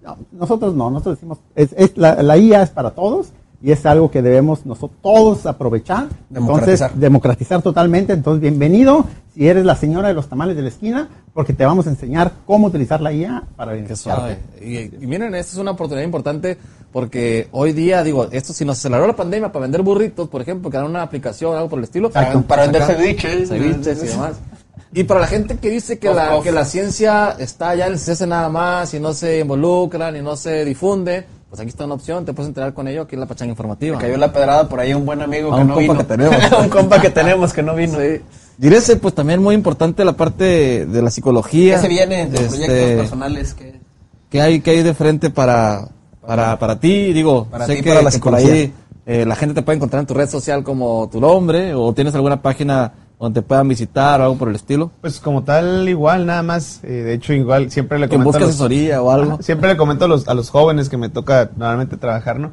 [0.03, 3.31] no, nosotros no, nosotros decimos, es, es la, la IA es para todos
[3.61, 6.07] y es algo que debemos nosotros todos aprovechar.
[6.29, 6.91] Democratizar.
[6.91, 8.13] Entonces, democratizar totalmente.
[8.13, 11.85] Entonces, bienvenido si eres la señora de los tamales de la esquina, porque te vamos
[11.85, 14.39] a enseñar cómo utilizar la IA para beneficiarte.
[14.65, 16.57] Y, y miren, esta es una oportunidad importante
[16.91, 20.69] porque hoy día, digo, esto si nos aceleró la pandemia para vender burritos, por ejemplo,
[20.69, 22.07] crear una aplicación, algo por el estilo.
[22.07, 22.41] Exacto.
[22.43, 23.49] Para vender ceviches.
[23.49, 24.33] ceviches y demás.
[24.91, 26.43] Y para la gente que dice que Off, la, off.
[26.43, 30.21] que la ciencia está ya en el CS nada más y no se involucran y
[30.21, 33.19] no se difunde, pues aquí está una opción, te puedes enterar con ello aquí en
[33.19, 33.97] la pachanga informativa.
[33.97, 35.97] Me cayó la pedrada por ahí un buen amigo A que un no compa vino.
[35.99, 36.51] que tenemos.
[36.63, 37.99] un compa que tenemos que no vino.
[37.99, 38.21] Sí.
[38.57, 41.75] Direce, pues también muy importante la parte de la psicología.
[41.75, 43.53] ¿Qué se viene de Este, proyectos personales?
[43.53, 43.79] que
[44.31, 45.87] ¿Qué hay, qué hay de frente para,
[46.35, 47.11] para, para ti?
[47.13, 48.71] Digo, Para sé ti, que, para que por ahí,
[49.05, 52.13] eh, la gente te puede encontrar en tu red social como tu nombre o tienes
[52.13, 54.91] alguna página donde te puedan visitar o algo por el estilo.
[55.01, 56.79] Pues como tal, igual, nada más.
[56.83, 59.39] eh, de hecho, igual, siempre le Que comento los- asesoría o algo.
[59.41, 62.51] Siempre le comento a los, a los jóvenes que me toca normalmente trabajar, ¿no?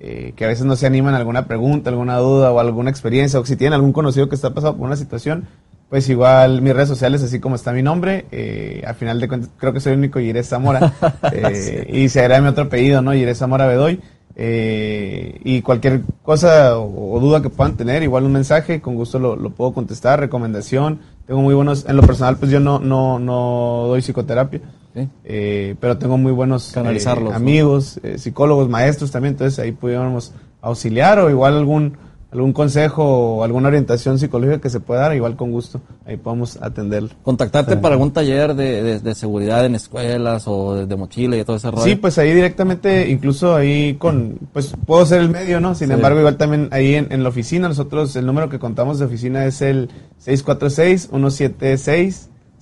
[0.00, 3.38] Eh, que a veces no se animan a alguna pregunta, alguna duda o alguna experiencia,
[3.40, 5.46] o si tienen algún conocido que está pasando por una situación,
[5.88, 9.50] pues igual mis redes sociales, así como está mi nombre, eh, al final de cuentas
[9.56, 10.92] creo que soy el único Yirés Zamora,
[11.32, 13.14] eh, y se agrega mi otro apellido, ¿no?
[13.14, 14.00] Yirés Zamora Bedoy.
[14.40, 19.18] Eh, y cualquier cosa o, o duda que puedan tener, igual un mensaje, con gusto
[19.18, 21.00] lo, lo puedo contestar, recomendación.
[21.26, 24.60] Tengo muy buenos, en lo personal, pues yo no, no, no doy psicoterapia,
[24.94, 25.08] Sí.
[25.24, 27.36] eh, pero tengo muy buenos Canalizarlos, eh, ¿no?
[27.36, 30.32] amigos, eh, psicólogos, maestros también, entonces ahí pudiéramos
[30.62, 31.96] auxiliar o igual algún
[32.30, 33.02] algún consejo
[33.38, 37.08] o alguna orientación psicológica que se pueda dar, igual con gusto, ahí podemos atenderlo.
[37.22, 41.56] Contactarte para algún taller de, de- de seguridad en escuelas o de, mochila y todo
[41.56, 41.84] ese rollo.
[41.84, 45.74] Sí, pues ahí directamente, incluso ahí con, pues puedo ser el medio, ¿no?
[45.74, 45.94] Sin Sí.
[45.94, 49.46] embargo, igual también ahí en, en la oficina, nosotros el número que contamos de oficina
[49.46, 49.88] es el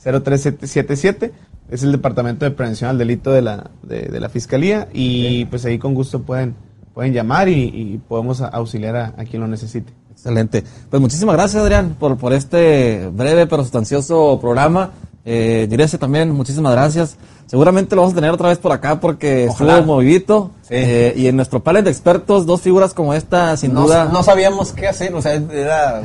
[0.04, 1.30] 646-176-0377,
[1.70, 5.64] es el Departamento de Prevención al Delito de la, de, de la Fiscalía y pues
[5.64, 6.54] ahí con gusto pueden,
[6.96, 9.92] pueden llamar y, y podemos auxiliar a, a quien lo necesite.
[10.10, 10.64] Excelente.
[10.88, 14.92] Pues muchísimas gracias, Adrián, por, por este breve pero sustancioso programa.
[15.22, 17.18] Eh, Direce también, muchísimas gracias.
[17.44, 19.74] Seguramente lo vamos a tener otra vez por acá porque Ojalá.
[19.74, 20.52] estuvo movidito.
[20.62, 20.68] Sí.
[20.70, 24.06] Eh, y en nuestro panel de expertos, dos figuras como esta, sin no, duda.
[24.06, 26.02] no sabíamos qué hacer, o sea, era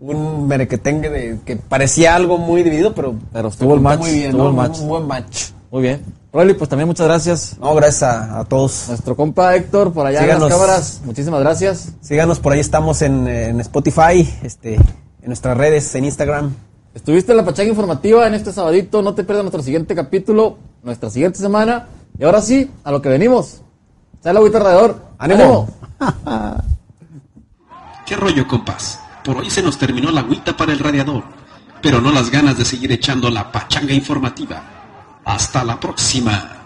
[0.00, 4.24] un merequetengue de, que parecía algo muy dividido, pero, Pero estuvo el match, muy bien,
[4.30, 4.48] estuvo ¿no?
[4.48, 4.80] el match.
[4.80, 5.50] Un buen match.
[5.70, 6.19] Muy bien.
[6.32, 7.56] Rolly, pues también muchas gracias.
[7.58, 8.86] No, gracias a, a todos.
[8.88, 10.48] Nuestro compa Héctor, por allá en Síganos.
[10.48, 11.92] las cámaras, muchísimas gracias.
[12.00, 16.54] Síganos por ahí, estamos en, en Spotify, este, en nuestras redes, en Instagram.
[16.94, 19.02] Estuviste en la Pachanga Informativa en este sabadito.
[19.02, 21.88] No te pierdas nuestro siguiente capítulo, nuestra siguiente semana.
[22.18, 23.62] Y ahora sí, a lo que venimos.
[24.22, 25.02] Sale agüita alrededor.
[25.18, 25.68] ¡Ánimo!
[28.06, 29.00] ¿Qué rollo, compas?
[29.24, 31.22] Por hoy se nos terminó la agüita para el radiador,
[31.82, 34.62] pero no las ganas de seguir echando la pachanga informativa.
[35.30, 36.59] Hasta la próxima.